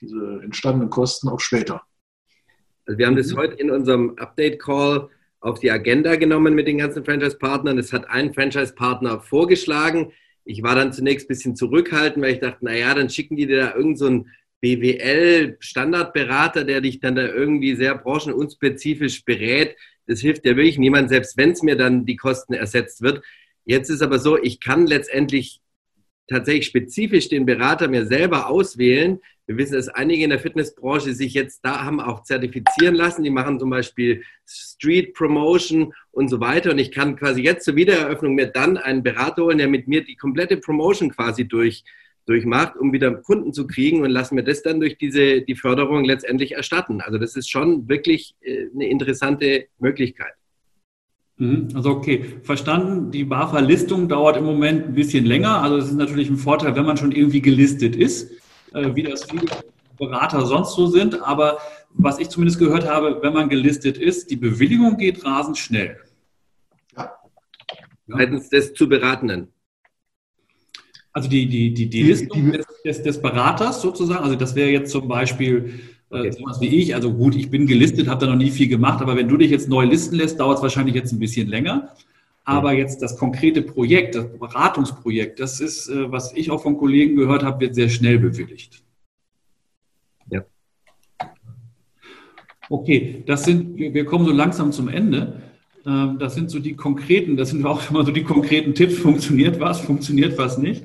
diese 0.00 0.40
entstandenen 0.42 0.90
Kosten 0.90 1.28
auf 1.28 1.40
später. 1.40 1.82
Also 2.84 2.98
wir 2.98 3.06
haben 3.06 3.14
das 3.14 3.32
heute 3.36 3.54
in 3.54 3.70
unserem 3.70 4.16
Update-Call 4.18 5.08
auf 5.44 5.60
die 5.60 5.70
Agenda 5.70 6.16
genommen 6.16 6.54
mit 6.54 6.66
den 6.66 6.78
ganzen 6.78 7.04
Franchise-Partnern. 7.04 7.76
Es 7.76 7.92
hat 7.92 8.08
ein 8.08 8.32
Franchise-Partner 8.32 9.20
vorgeschlagen. 9.20 10.12
Ich 10.46 10.62
war 10.62 10.74
dann 10.74 10.94
zunächst 10.94 11.26
ein 11.26 11.28
bisschen 11.28 11.54
zurückhaltend, 11.54 12.24
weil 12.24 12.32
ich 12.32 12.40
dachte, 12.40 12.64
naja, 12.64 12.94
dann 12.94 13.10
schicken 13.10 13.36
die 13.36 13.46
dir 13.46 13.58
da 13.58 13.74
irgendeinen 13.74 14.24
so 14.24 14.30
BWL-Standardberater, 14.62 16.64
der 16.64 16.80
dich 16.80 17.00
dann 17.00 17.16
da 17.16 17.26
irgendwie 17.26 17.76
sehr 17.76 17.94
branchenunspezifisch 17.94 19.26
berät. 19.26 19.76
Das 20.06 20.20
hilft 20.20 20.46
ja 20.46 20.56
wirklich 20.56 20.78
niemand, 20.78 21.10
selbst 21.10 21.36
wenn 21.36 21.50
es 21.50 21.62
mir 21.62 21.76
dann 21.76 22.06
die 22.06 22.16
Kosten 22.16 22.54
ersetzt 22.54 23.02
wird. 23.02 23.22
Jetzt 23.66 23.90
ist 23.90 24.00
aber 24.00 24.18
so, 24.18 24.42
ich 24.42 24.60
kann 24.60 24.86
letztendlich 24.86 25.60
tatsächlich 26.26 26.64
spezifisch 26.64 27.28
den 27.28 27.44
Berater 27.44 27.88
mir 27.88 28.06
selber 28.06 28.48
auswählen. 28.48 29.20
Wir 29.46 29.58
wissen, 29.58 29.74
dass 29.74 29.88
einige 29.88 30.24
in 30.24 30.30
der 30.30 30.38
Fitnessbranche 30.38 31.12
sich 31.12 31.34
jetzt 31.34 31.60
da 31.64 31.84
haben 31.84 32.00
auch 32.00 32.22
zertifizieren 32.22 32.94
lassen. 32.94 33.24
Die 33.24 33.30
machen 33.30 33.60
zum 33.60 33.68
Beispiel 33.68 34.22
Street 34.46 35.12
Promotion 35.12 35.92
und 36.12 36.28
so 36.28 36.40
weiter. 36.40 36.70
Und 36.70 36.78
ich 36.78 36.90
kann 36.90 37.16
quasi 37.16 37.42
jetzt 37.42 37.64
zur 37.64 37.76
Wiedereröffnung 37.76 38.34
mir 38.34 38.46
dann 38.46 38.78
einen 38.78 39.02
Berater 39.02 39.42
holen, 39.44 39.58
der 39.58 39.68
mit 39.68 39.86
mir 39.86 40.02
die 40.02 40.16
komplette 40.16 40.56
Promotion 40.56 41.10
quasi 41.10 41.46
durch, 41.46 41.84
durchmacht, 42.24 42.76
um 42.76 42.94
wieder 42.94 43.14
Kunden 43.16 43.52
zu 43.52 43.66
kriegen 43.66 44.02
und 44.02 44.10
lassen 44.10 44.34
mir 44.34 44.44
das 44.44 44.62
dann 44.62 44.80
durch 44.80 44.96
diese, 44.96 45.42
die 45.42 45.56
Förderung 45.56 46.04
letztendlich 46.04 46.52
erstatten. 46.52 47.02
Also 47.02 47.18
das 47.18 47.36
ist 47.36 47.50
schon 47.50 47.86
wirklich 47.86 48.36
äh, 48.40 48.68
eine 48.74 48.88
interessante 48.88 49.66
Möglichkeit. 49.78 50.32
Mhm. 51.36 51.68
Also 51.74 51.90
okay, 51.90 52.24
verstanden. 52.42 53.10
Die 53.10 53.24
BAFA-Listung 53.24 54.08
dauert 54.08 54.38
im 54.38 54.44
Moment 54.44 54.86
ein 54.86 54.94
bisschen 54.94 55.26
länger. 55.26 55.62
Also 55.62 55.76
es 55.76 55.88
ist 55.88 55.96
natürlich 55.96 56.30
ein 56.30 56.38
Vorteil, 56.38 56.76
wenn 56.76 56.86
man 56.86 56.96
schon 56.96 57.12
irgendwie 57.12 57.42
gelistet 57.42 57.94
ist, 57.94 58.30
äh, 58.74 58.94
wie 58.94 59.02
das 59.04 59.24
viele 59.24 59.46
Berater 59.96 60.44
sonst 60.44 60.74
so 60.74 60.86
sind. 60.86 61.22
Aber 61.22 61.58
was 61.90 62.18
ich 62.18 62.28
zumindest 62.28 62.58
gehört 62.58 62.86
habe, 62.86 63.20
wenn 63.22 63.32
man 63.32 63.48
gelistet 63.48 63.96
ist, 63.96 64.30
die 64.30 64.36
Bewilligung 64.36 64.96
geht 64.96 65.24
rasend 65.24 65.56
schnell. 65.56 65.98
Ja. 66.96 67.12
Seitens 68.06 68.50
des 68.50 68.74
zu 68.74 68.88
Beratenden. 68.88 69.48
Also 71.12 71.28
die, 71.28 71.46
die, 71.46 71.72
die, 71.72 71.88
die 71.88 72.02
Listung 72.02 72.50
des, 72.50 72.66
des, 72.84 73.02
des 73.02 73.22
Beraters 73.22 73.80
sozusagen, 73.80 74.24
also 74.24 74.34
das 74.34 74.56
wäre 74.56 74.70
jetzt 74.70 74.90
zum 74.90 75.06
Beispiel 75.06 75.80
äh, 76.10 76.32
sowas 76.32 76.60
wie 76.60 76.66
ich. 76.66 76.94
Also 76.96 77.12
gut, 77.12 77.36
ich 77.36 77.50
bin 77.50 77.68
gelistet, 77.68 78.08
habe 78.08 78.26
da 78.26 78.32
noch 78.32 78.38
nie 78.38 78.50
viel 78.50 78.66
gemacht, 78.66 79.00
aber 79.00 79.16
wenn 79.16 79.28
du 79.28 79.36
dich 79.36 79.52
jetzt 79.52 79.68
neu 79.68 79.84
listen 79.84 80.16
lässt, 80.16 80.40
dauert 80.40 80.56
es 80.56 80.62
wahrscheinlich 80.62 80.96
jetzt 80.96 81.12
ein 81.12 81.20
bisschen 81.20 81.46
länger. 81.46 81.94
Aber 82.44 82.74
jetzt 82.74 83.00
das 83.00 83.16
konkrete 83.16 83.62
Projekt, 83.62 84.14
das 84.14 84.26
Beratungsprojekt, 84.38 85.40
das 85.40 85.60
ist, 85.60 85.88
äh, 85.88 86.10
was 86.12 86.32
ich 86.34 86.50
auch 86.50 86.62
von 86.62 86.76
Kollegen 86.76 87.16
gehört 87.16 87.42
habe, 87.42 87.60
wird 87.60 87.74
sehr 87.74 87.88
schnell 87.88 88.18
bewilligt. 88.18 88.82
Ja. 90.30 90.44
Okay, 92.68 93.22
das 93.26 93.44
sind, 93.44 93.78
wir 93.78 94.04
kommen 94.04 94.26
so 94.26 94.32
langsam 94.32 94.72
zum 94.72 94.88
Ende. 94.88 95.42
Ähm, 95.86 96.18
das 96.18 96.34
sind 96.34 96.50
so 96.50 96.58
die 96.58 96.76
konkreten, 96.76 97.36
das 97.36 97.50
sind 97.50 97.64
auch 97.64 97.90
immer 97.90 98.04
so 98.04 98.12
die 98.12 98.24
konkreten 98.24 98.74
Tipps, 98.74 98.98
funktioniert 98.98 99.58
was, 99.58 99.80
funktioniert 99.80 100.36
was 100.36 100.58
nicht. 100.58 100.84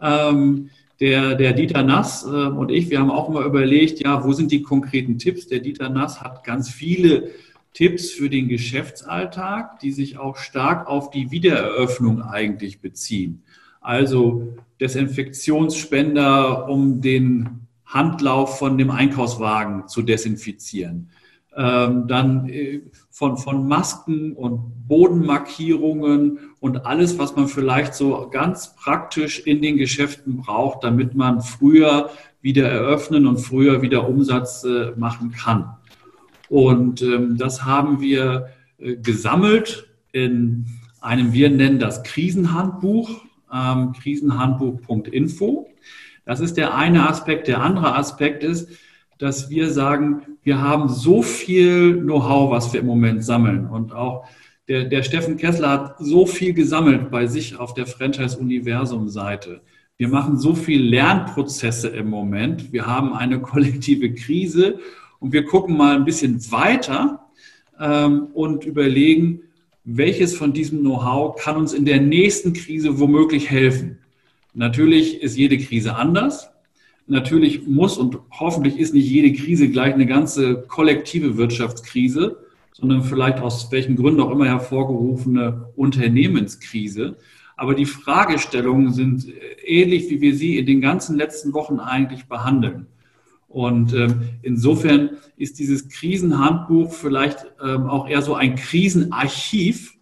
Ähm, 0.00 0.70
der, 1.00 1.34
der 1.34 1.52
Dieter 1.54 1.82
Nass 1.82 2.24
äh, 2.24 2.28
und 2.28 2.70
ich, 2.70 2.88
wir 2.90 3.00
haben 3.00 3.10
auch 3.10 3.28
immer 3.28 3.44
überlegt, 3.44 4.00
ja, 4.00 4.24
wo 4.24 4.32
sind 4.32 4.52
die 4.52 4.62
konkreten 4.62 5.18
Tipps? 5.18 5.48
Der 5.48 5.58
Dieter 5.58 5.88
Nass 5.88 6.20
hat 6.20 6.44
ganz 6.44 6.70
viele 6.70 7.30
Tipps 7.74 8.10
für 8.10 8.30
den 8.30 8.48
Geschäftsalltag, 8.48 9.80
die 9.80 9.92
sich 9.92 10.16
auch 10.16 10.36
stark 10.36 10.86
auf 10.86 11.10
die 11.10 11.30
Wiedereröffnung 11.30 12.22
eigentlich 12.22 12.80
beziehen. 12.80 13.42
Also 13.80 14.54
Desinfektionsspender, 14.80 16.68
um 16.68 17.00
den 17.02 17.66
Handlauf 17.84 18.58
von 18.58 18.78
dem 18.78 18.90
Einkaufswagen 18.90 19.88
zu 19.88 20.02
desinfizieren. 20.02 21.10
Ähm, 21.56 22.08
dann 22.08 22.48
äh, 22.48 22.80
von, 23.10 23.36
von 23.36 23.68
Masken 23.68 24.32
und 24.32 24.88
Bodenmarkierungen 24.88 26.38
und 26.58 26.86
alles, 26.86 27.18
was 27.18 27.36
man 27.36 27.46
vielleicht 27.46 27.94
so 27.94 28.28
ganz 28.30 28.74
praktisch 28.74 29.40
in 29.40 29.62
den 29.62 29.76
Geschäften 29.76 30.38
braucht, 30.38 30.82
damit 30.82 31.14
man 31.14 31.40
früher 31.40 32.10
wieder 32.40 32.68
eröffnen 32.68 33.26
und 33.26 33.38
früher 33.38 33.82
wieder 33.82 34.08
Umsatz 34.08 34.64
äh, 34.64 34.92
machen 34.96 35.30
kann. 35.30 35.76
Und 36.54 37.02
ähm, 37.02 37.36
das 37.36 37.64
haben 37.64 38.00
wir 38.00 38.46
äh, 38.78 38.94
gesammelt 38.94 39.88
in 40.12 40.66
einem, 41.00 41.32
wir 41.32 41.50
nennen 41.50 41.80
das 41.80 42.04
Krisenhandbuch, 42.04 43.10
ähm, 43.52 43.92
krisenhandbuch.info. 43.92 45.66
Das 46.24 46.38
ist 46.38 46.56
der 46.56 46.76
eine 46.76 47.08
Aspekt. 47.08 47.48
Der 47.48 47.60
andere 47.60 47.96
Aspekt 47.96 48.44
ist, 48.44 48.68
dass 49.18 49.50
wir 49.50 49.68
sagen, 49.68 50.22
wir 50.44 50.60
haben 50.60 50.88
so 50.88 51.22
viel 51.22 52.00
Know-how, 52.00 52.52
was 52.52 52.72
wir 52.72 52.78
im 52.78 52.86
Moment 52.86 53.24
sammeln. 53.24 53.66
Und 53.66 53.92
auch 53.92 54.24
der, 54.68 54.84
der 54.84 55.02
Steffen 55.02 55.36
Kessler 55.36 55.70
hat 55.70 55.96
so 55.98 56.24
viel 56.24 56.54
gesammelt 56.54 57.10
bei 57.10 57.26
sich 57.26 57.58
auf 57.58 57.74
der 57.74 57.86
Franchise-Universum-Seite. 57.86 59.60
Wir 59.96 60.06
machen 60.06 60.38
so 60.38 60.54
viel 60.54 60.82
Lernprozesse 60.84 61.88
im 61.88 62.10
Moment. 62.10 62.72
Wir 62.72 62.86
haben 62.86 63.12
eine 63.12 63.40
kollektive 63.50 64.14
Krise 64.14 64.78
und 65.24 65.32
wir 65.32 65.46
gucken 65.46 65.78
mal 65.78 65.96
ein 65.96 66.04
bisschen 66.04 66.52
weiter 66.52 67.30
ähm, 67.80 68.26
und 68.34 68.66
überlegen, 68.66 69.40
welches 69.82 70.36
von 70.36 70.52
diesem 70.52 70.80
Know-how 70.80 71.34
kann 71.42 71.56
uns 71.56 71.72
in 71.72 71.86
der 71.86 71.98
nächsten 71.98 72.52
Krise 72.52 73.00
womöglich 73.00 73.48
helfen. 73.48 74.00
Natürlich 74.52 75.22
ist 75.22 75.38
jede 75.38 75.56
Krise 75.56 75.96
anders. 75.96 76.50
Natürlich 77.06 77.66
muss 77.66 77.96
und 77.96 78.18
hoffentlich 78.38 78.78
ist 78.78 78.92
nicht 78.92 79.08
jede 79.08 79.32
Krise 79.32 79.70
gleich 79.70 79.94
eine 79.94 80.04
ganze 80.04 80.60
kollektive 80.68 81.38
Wirtschaftskrise, 81.38 82.36
sondern 82.74 83.02
vielleicht 83.02 83.38
aus 83.40 83.72
welchen 83.72 83.96
Gründen 83.96 84.20
auch 84.20 84.30
immer 84.30 84.44
hervorgerufene 84.44 85.68
Unternehmenskrise. 85.74 87.16
Aber 87.56 87.74
die 87.74 87.86
Fragestellungen 87.86 88.92
sind 88.92 89.26
ähnlich, 89.64 90.10
wie 90.10 90.20
wir 90.20 90.34
sie 90.36 90.58
in 90.58 90.66
den 90.66 90.82
ganzen 90.82 91.16
letzten 91.16 91.54
Wochen 91.54 91.80
eigentlich 91.80 92.26
behandeln. 92.26 92.88
Und 93.54 93.94
ähm, 93.94 94.30
insofern 94.42 95.10
ist 95.36 95.60
dieses 95.60 95.88
Krisenhandbuch 95.88 96.92
vielleicht 96.92 97.46
ähm, 97.64 97.86
auch 97.86 98.08
eher 98.08 98.20
so 98.20 98.34
ein 98.34 98.56
Krisenarchiv, 98.56 99.94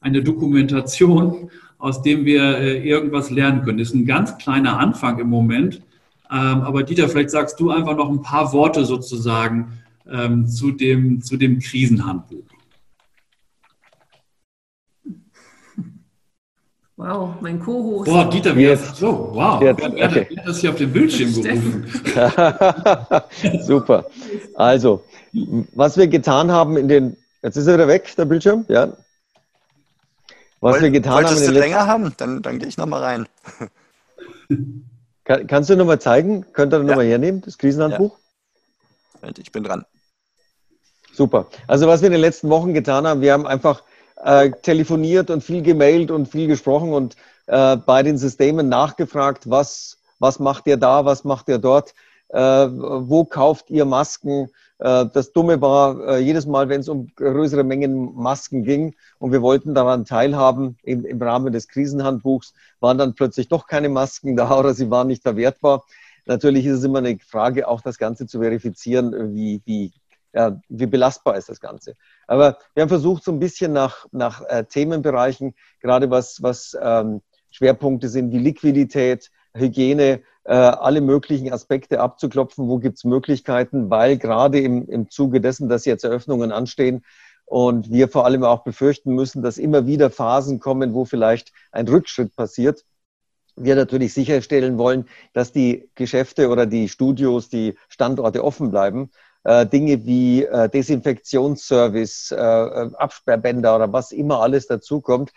eine 0.00 0.22
Dokumentation, 0.22 1.50
aus 1.76 2.00
dem 2.00 2.24
wir 2.24 2.56
äh, 2.56 2.88
irgendwas 2.88 3.28
lernen 3.28 3.60
können. 3.60 3.76
Das 3.76 3.88
ist 3.88 3.94
ein 3.94 4.06
ganz 4.06 4.38
kleiner 4.38 4.78
Anfang 4.78 5.18
im 5.18 5.28
Moment, 5.28 5.82
ähm, 6.30 6.62
aber 6.62 6.82
Dieter, 6.82 7.10
vielleicht 7.10 7.28
sagst 7.28 7.60
du 7.60 7.70
einfach 7.70 7.94
noch 7.94 8.08
ein 8.08 8.22
paar 8.22 8.54
Worte 8.54 8.86
sozusagen 8.86 9.74
ähm, 10.10 10.46
zu, 10.48 10.70
dem, 10.70 11.20
zu 11.20 11.36
dem 11.36 11.58
Krisenhandbuch. 11.58 12.53
Wow, 16.96 17.34
mein 17.40 17.58
Co-Host. 17.58 18.08
Boah, 18.08 18.30
Dieter, 18.30 18.54
wie 18.54 18.62
jetzt. 18.62 18.94
So, 18.96 19.30
wow. 19.32 19.60
Jetzt, 19.60 19.82
okay. 19.82 19.98
Er 19.98 20.36
hat 20.36 20.46
das 20.46 20.58
hier 20.58 20.70
auf 20.70 20.76
dem 20.76 20.92
Bildschirm 20.92 21.32
gerufen. 21.42 21.86
Super. 23.62 24.06
Also, 24.54 25.02
was 25.72 25.96
wir 25.96 26.06
getan 26.06 26.52
haben 26.52 26.76
in 26.76 26.86
den. 26.86 27.16
Jetzt 27.42 27.56
ist 27.56 27.66
er 27.66 27.74
wieder 27.74 27.88
weg, 27.88 28.14
der 28.16 28.26
Bildschirm, 28.26 28.64
ja. 28.68 28.92
Was 30.60 30.76
Woll, 30.76 30.82
wir 30.82 30.90
getan 30.90 31.24
haben. 31.24 31.36
In 31.36 31.42
den 31.42 31.52
du 31.52 31.60
länger 31.60 31.86
haben? 31.86 32.14
Dann, 32.16 32.42
dann 32.42 32.58
gehe 32.60 32.68
ich 32.68 32.78
nochmal 32.78 33.02
rein. 33.02 33.26
Kann, 35.24 35.46
kannst 35.46 35.70
du 35.70 35.76
nochmal 35.76 36.00
zeigen? 36.00 36.46
Könnt 36.52 36.72
ihr 36.72 36.78
ja. 36.78 36.84
nochmal 36.84 37.06
hernehmen, 37.06 37.42
das 37.42 37.58
Krisenhandbuch? 37.58 38.16
Ja. 39.20 39.30
Ich 39.36 39.50
bin 39.50 39.64
dran. 39.64 39.84
Super. 41.12 41.48
Also 41.66 41.86
was 41.88 42.02
wir 42.02 42.06
in 42.06 42.12
den 42.12 42.20
letzten 42.20 42.50
Wochen 42.50 42.72
getan 42.72 43.06
haben, 43.06 43.20
wir 43.20 43.32
haben 43.32 43.46
einfach 43.46 43.82
äh, 44.24 44.50
telefoniert 44.62 45.30
und 45.30 45.44
viel 45.44 45.62
gemailt 45.62 46.10
und 46.10 46.26
viel 46.28 46.48
gesprochen 46.48 46.92
und 46.92 47.16
äh, 47.46 47.76
bei 47.76 48.02
den 48.02 48.18
Systemen 48.18 48.68
nachgefragt, 48.68 49.50
was, 49.50 49.98
was 50.18 50.38
macht 50.38 50.66
ihr 50.66 50.78
da, 50.78 51.04
was 51.04 51.24
macht 51.24 51.48
ihr 51.48 51.58
dort, 51.58 51.94
äh, 52.28 52.38
wo 52.40 53.24
kauft 53.24 53.70
ihr 53.70 53.84
Masken, 53.84 54.48
äh, 54.78 55.06
das 55.12 55.32
Dumme 55.32 55.60
war, 55.60 56.08
äh, 56.08 56.18
jedes 56.18 56.46
Mal, 56.46 56.68
wenn 56.68 56.80
es 56.80 56.88
um 56.88 57.08
größere 57.14 57.64
Mengen 57.64 58.14
Masken 58.14 58.64
ging 58.64 58.94
und 59.18 59.32
wir 59.32 59.42
wollten 59.42 59.74
daran 59.74 60.04
teilhaben 60.04 60.78
im, 60.82 61.04
im 61.04 61.20
Rahmen 61.20 61.52
des 61.52 61.68
Krisenhandbuchs, 61.68 62.54
waren 62.80 62.98
dann 62.98 63.14
plötzlich 63.14 63.48
doch 63.48 63.66
keine 63.66 63.88
Masken 63.88 64.36
da 64.36 64.58
oder 64.58 64.74
sie 64.74 64.90
waren 64.90 65.06
nicht 65.08 65.22
verwertbar. 65.22 65.84
Natürlich 66.26 66.64
ist 66.64 66.78
es 66.78 66.84
immer 66.84 66.98
eine 66.98 67.18
Frage, 67.18 67.68
auch 67.68 67.82
das 67.82 67.98
Ganze 67.98 68.26
zu 68.26 68.40
verifizieren, 68.40 69.34
wie, 69.34 69.60
wie, 69.66 69.92
ja, 70.34 70.60
wie 70.68 70.86
belastbar 70.86 71.36
ist 71.36 71.48
das 71.48 71.60
Ganze. 71.60 71.94
Aber 72.26 72.58
wir 72.74 72.82
haben 72.82 72.88
versucht, 72.88 73.24
so 73.24 73.32
ein 73.32 73.38
bisschen 73.38 73.72
nach, 73.72 74.06
nach 74.12 74.42
äh, 74.48 74.64
Themenbereichen, 74.64 75.54
gerade 75.80 76.10
was, 76.10 76.42
was 76.42 76.76
ähm, 76.80 77.22
Schwerpunkte 77.50 78.08
sind 78.08 78.32
wie 78.32 78.38
Liquidität, 78.38 79.30
Hygiene, 79.56 80.22
äh, 80.42 80.52
alle 80.52 81.00
möglichen 81.00 81.52
Aspekte 81.52 82.00
abzuklopfen, 82.00 82.68
wo 82.68 82.78
gibt 82.78 82.96
es 82.98 83.04
Möglichkeiten, 83.04 83.90
weil 83.90 84.18
gerade 84.18 84.58
im, 84.60 84.88
im 84.88 85.08
Zuge 85.08 85.40
dessen, 85.40 85.68
dass 85.68 85.84
jetzt 85.84 86.04
Eröffnungen 86.04 86.50
anstehen 86.50 87.04
und 87.46 87.90
wir 87.90 88.08
vor 88.08 88.24
allem 88.24 88.42
auch 88.42 88.64
befürchten 88.64 89.14
müssen, 89.14 89.42
dass 89.42 89.56
immer 89.56 89.86
wieder 89.86 90.10
Phasen 90.10 90.58
kommen, 90.58 90.94
wo 90.94 91.04
vielleicht 91.04 91.52
ein 91.70 91.86
Rückschritt 91.86 92.34
passiert, 92.34 92.84
wir 93.56 93.76
natürlich 93.76 94.12
sicherstellen 94.12 94.78
wollen, 94.78 95.08
dass 95.32 95.52
die 95.52 95.88
Geschäfte 95.94 96.48
oder 96.48 96.66
die 96.66 96.88
Studios, 96.88 97.48
die 97.48 97.76
Standorte 97.88 98.42
offen 98.42 98.70
bleiben. 98.70 99.10
Äh, 99.44 99.66
Dinge 99.66 100.04
wie 100.06 100.44
äh, 100.44 100.68
Desinfektionsservice, 100.70 102.32
äh, 102.32 102.36
äh 102.36 102.90
Absperrbänder 102.96 103.76
oder 103.76 103.92
was 103.92 104.10
immer 104.10 104.40
alles 104.40 104.66
dazukommt. 104.66 105.32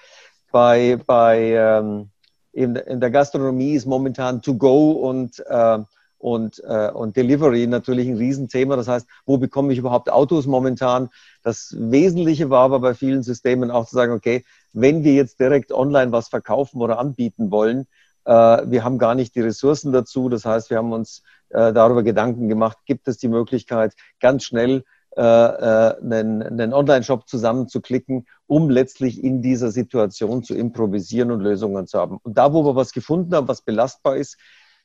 Bei, 0.52 0.98
bei 1.06 1.52
ähm, 1.52 2.10
in, 2.54 2.76
in 2.78 3.02
der 3.02 3.12
Gastronomie 3.12 3.74
ist 3.74 3.86
momentan 3.86 4.42
To 4.42 4.56
Go 4.56 4.92
und, 4.92 5.44
äh, 5.46 5.80
und, 6.18 6.64
äh, 6.66 6.90
und 6.90 7.18
Delivery 7.18 7.68
natürlich 7.68 8.08
ein 8.08 8.16
Riesenthema. 8.16 8.78
Das 8.78 8.88
heißt, 8.88 9.08
wo 9.26 9.38
bekomme 9.38 9.74
ich 9.74 9.80
überhaupt 9.80 10.10
Autos 10.10 10.48
momentan? 10.48 11.10
Das 11.44 11.76
Wesentliche 11.78 12.50
war 12.50 12.64
aber 12.64 12.80
bei 12.80 12.94
vielen 12.94 13.24
Systemen 13.24 13.70
auch 13.70 13.88
zu 13.88 13.96
sagen, 13.96 14.14
okay, 14.14 14.46
wenn 14.74 15.04
wir 15.04 15.14
jetzt 15.14 15.40
direkt 15.40 15.72
online 15.72 16.12
was 16.12 16.30
verkaufen 16.30 16.82
oder 16.82 16.98
anbieten 16.98 17.52
wollen, 17.52 17.88
wir 18.28 18.84
haben 18.84 18.98
gar 18.98 19.16
nicht 19.16 19.36
die 19.36 19.42
Ressourcen 19.42 19.94
dazu. 19.94 20.28
Das 20.28 20.44
heißt, 20.44 20.70
wir 20.70 20.78
haben 20.78 20.92
uns 20.92 21.24
äh, 21.50 21.72
darüber 21.72 22.04
Gedanken 22.04 22.50
gemacht, 22.50 22.78
gibt 22.86 23.08
es 23.08 23.18
die 23.18 23.30
Möglichkeit, 23.30 23.94
ganz 24.20 24.44
schnell 24.44 24.84
äh, 25.16 25.22
einen, 25.22 26.44
einen 26.44 26.74
Online-Shop 26.74 27.28
zusammenzuklicken, 27.28 28.28
um 28.46 28.70
letztlich 28.70 29.24
in 29.24 29.42
dieser 29.42 29.72
Situation 29.72 30.44
zu 30.44 30.56
improvisieren 30.56 31.32
und 31.32 31.42
Lösungen 31.42 31.88
zu 31.88 32.00
haben. 32.00 32.20
Und 32.22 32.38
da, 32.38 32.54
wo 32.54 32.64
wir 32.64 32.76
was 32.76 32.92
gefunden 32.92 33.34
haben, 33.34 33.48
was 33.48 33.62
belastbar 33.62 34.18
ist, 34.18 34.38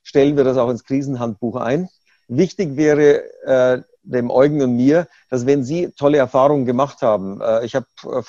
stellen 0.02 0.36
wir 0.36 0.44
das 0.44 0.56
auch 0.56 0.70
ins 0.70 0.84
Krisenhandbuch 0.84 1.56
ein. 1.56 1.88
Wichtig 2.28 2.76
wäre 2.76 3.24
äh, 3.44 3.82
dem 4.04 4.30
Eugen 4.30 4.62
und 4.62 4.76
mir, 4.76 5.06
dass 5.28 5.46
wenn 5.46 5.64
Sie 5.64 5.90
tolle 5.90 6.18
Erfahrungen 6.18 6.64
gemacht 6.64 7.02
haben, 7.02 7.40
äh, 7.40 7.64
ich 7.64 7.74
habe 7.74 7.86
äh, 8.04 8.22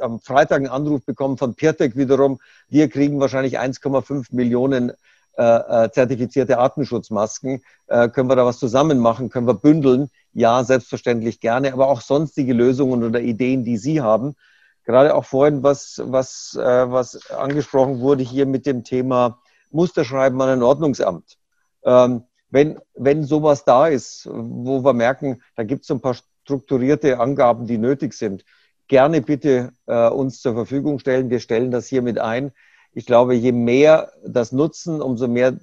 am 0.00 0.20
Freitag 0.20 0.58
einen 0.58 0.68
Anruf 0.68 1.04
bekommen 1.04 1.36
von 1.36 1.54
Pirtek 1.54 1.96
wiederum, 1.96 2.40
wir 2.68 2.88
kriegen 2.88 3.20
wahrscheinlich 3.20 3.58
1,5 3.58 4.34
Millionen 4.34 4.92
äh, 5.38 5.84
äh, 5.84 5.90
zertifizierte 5.90 6.58
Atemschutzmasken. 6.58 7.62
Äh, 7.86 8.10
können 8.10 8.28
wir 8.28 8.36
da 8.36 8.44
was 8.44 8.58
zusammen 8.58 8.98
machen? 8.98 9.30
Können 9.30 9.46
wir 9.46 9.54
bündeln? 9.54 10.10
Ja, 10.34 10.62
selbstverständlich 10.62 11.40
gerne, 11.40 11.72
aber 11.72 11.88
auch 11.88 12.02
sonstige 12.02 12.52
Lösungen 12.52 13.02
oder 13.02 13.20
Ideen, 13.20 13.64
die 13.64 13.78
Sie 13.78 14.02
haben. 14.02 14.36
Gerade 14.84 15.14
auch 15.14 15.24
vorhin, 15.24 15.62
was, 15.62 16.02
was, 16.04 16.54
äh, 16.60 16.90
was 16.90 17.30
angesprochen 17.30 18.00
wurde 18.00 18.22
hier 18.22 18.44
mit 18.44 18.66
dem 18.66 18.84
Thema 18.84 19.38
Musterschreiben 19.70 20.40
an 20.42 20.50
ein 20.50 20.62
Ordnungsamt. 20.62 21.38
Ähm, 21.84 22.24
wenn, 22.50 22.78
wenn 22.94 23.24
sowas 23.24 23.64
da 23.64 23.86
ist, 23.86 24.28
wo 24.30 24.84
wir 24.84 24.92
merken, 24.92 25.42
da 25.56 25.62
gibt 25.62 25.84
es 25.84 25.90
ein 25.90 26.02
paar 26.02 26.16
strukturierte 26.44 27.18
Angaben, 27.18 27.66
die 27.66 27.78
nötig 27.78 28.12
sind, 28.12 28.44
gerne 28.92 29.22
bitte 29.22 29.72
äh, 29.86 30.08
uns 30.10 30.42
zur 30.42 30.52
Verfügung 30.52 30.98
stellen. 30.98 31.30
Wir 31.30 31.40
stellen 31.40 31.70
das 31.70 31.86
hiermit 31.86 32.18
ein. 32.18 32.52
Ich 32.92 33.06
glaube, 33.06 33.34
je 33.34 33.50
mehr 33.50 34.12
das 34.22 34.52
nutzen, 34.52 35.00
umso 35.00 35.28
mehr 35.28 35.56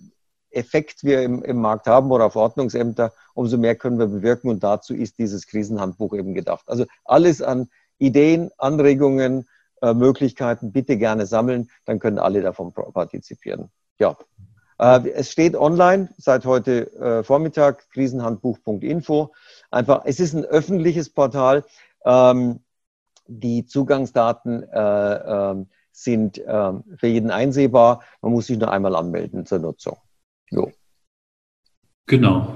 Effekt 0.49 1.03
wir 1.03 1.21
im, 1.21 1.43
im 1.43 1.57
Markt 1.57 1.85
haben 1.85 2.09
oder 2.09 2.25
auf 2.25 2.35
Ordnungsämter, 2.35 3.13
umso 3.35 3.59
mehr 3.59 3.75
können 3.75 3.99
wir 3.99 4.07
bewirken. 4.07 4.49
Und 4.49 4.63
dazu 4.63 4.95
ist 4.95 5.19
dieses 5.19 5.45
Krisenhandbuch 5.45 6.15
eben 6.15 6.33
gedacht. 6.33 6.63
Also 6.65 6.87
alles 7.05 7.43
an 7.43 7.69
Ideen, 7.99 8.49
Anregungen, 8.57 9.47
äh, 9.83 9.93
Möglichkeiten 9.93 10.71
bitte 10.71 10.97
gerne 10.97 11.27
sammeln, 11.27 11.69
dann 11.85 11.99
können 11.99 12.17
alle 12.17 12.41
davon 12.41 12.73
partizipieren. 12.73 13.69
Ja. 13.99 14.17
Äh, 14.79 15.07
es 15.11 15.29
steht 15.29 15.55
online 15.55 16.09
seit 16.17 16.47
heute 16.47 16.91
äh, 16.93 17.23
Vormittag, 17.23 17.91
krisenhandbuch.info. 17.91 19.31
Einfach, 19.69 20.01
es 20.05 20.19
ist 20.19 20.33
ein 20.33 20.45
öffentliches 20.45 21.11
Portal. 21.11 21.63
Ähm, 22.05 22.61
die 23.29 23.65
Zugangsdaten 23.65 24.63
äh, 24.63 25.13
ähm, 25.51 25.67
sind 25.91 26.41
ähm, 26.47 26.83
für 26.97 27.07
jeden 27.07 27.31
einsehbar. 27.31 28.01
Man 28.21 28.31
muss 28.31 28.47
sich 28.47 28.57
nur 28.57 28.71
einmal 28.71 28.95
anmelden 28.95 29.45
zur 29.45 29.59
Nutzung. 29.59 29.97
Jo. 30.49 30.71
Genau. 32.07 32.55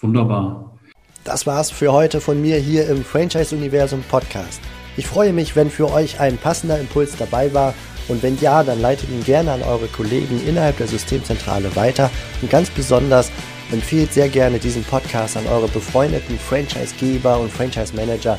Wunderbar. 0.00 0.78
Das 1.24 1.46
war's 1.46 1.70
für 1.70 1.92
heute 1.92 2.20
von 2.20 2.40
mir 2.40 2.56
hier 2.56 2.88
im 2.88 3.04
Franchise-Universum 3.04 4.02
Podcast. 4.08 4.60
Ich 4.96 5.06
freue 5.06 5.32
mich, 5.32 5.56
wenn 5.56 5.70
für 5.70 5.90
euch 5.92 6.20
ein 6.20 6.38
passender 6.38 6.78
Impuls 6.78 7.16
dabei 7.16 7.52
war 7.52 7.74
und 8.08 8.22
wenn 8.22 8.38
ja, 8.38 8.62
dann 8.62 8.80
leitet 8.80 9.10
ihn 9.10 9.24
gerne 9.24 9.52
an 9.52 9.62
eure 9.62 9.88
Kollegen 9.88 10.40
innerhalb 10.46 10.78
der 10.78 10.86
Systemzentrale 10.86 11.74
weiter 11.76 12.10
und 12.40 12.50
ganz 12.50 12.70
besonders 12.70 13.30
empfehlt 13.72 14.12
sehr 14.12 14.28
gerne 14.28 14.58
diesen 14.58 14.84
Podcast 14.84 15.36
an 15.36 15.46
eure 15.46 15.68
befreundeten 15.68 16.38
Franchise-Geber 16.38 17.40
und 17.40 17.50
Franchise-Manager, 17.50 18.38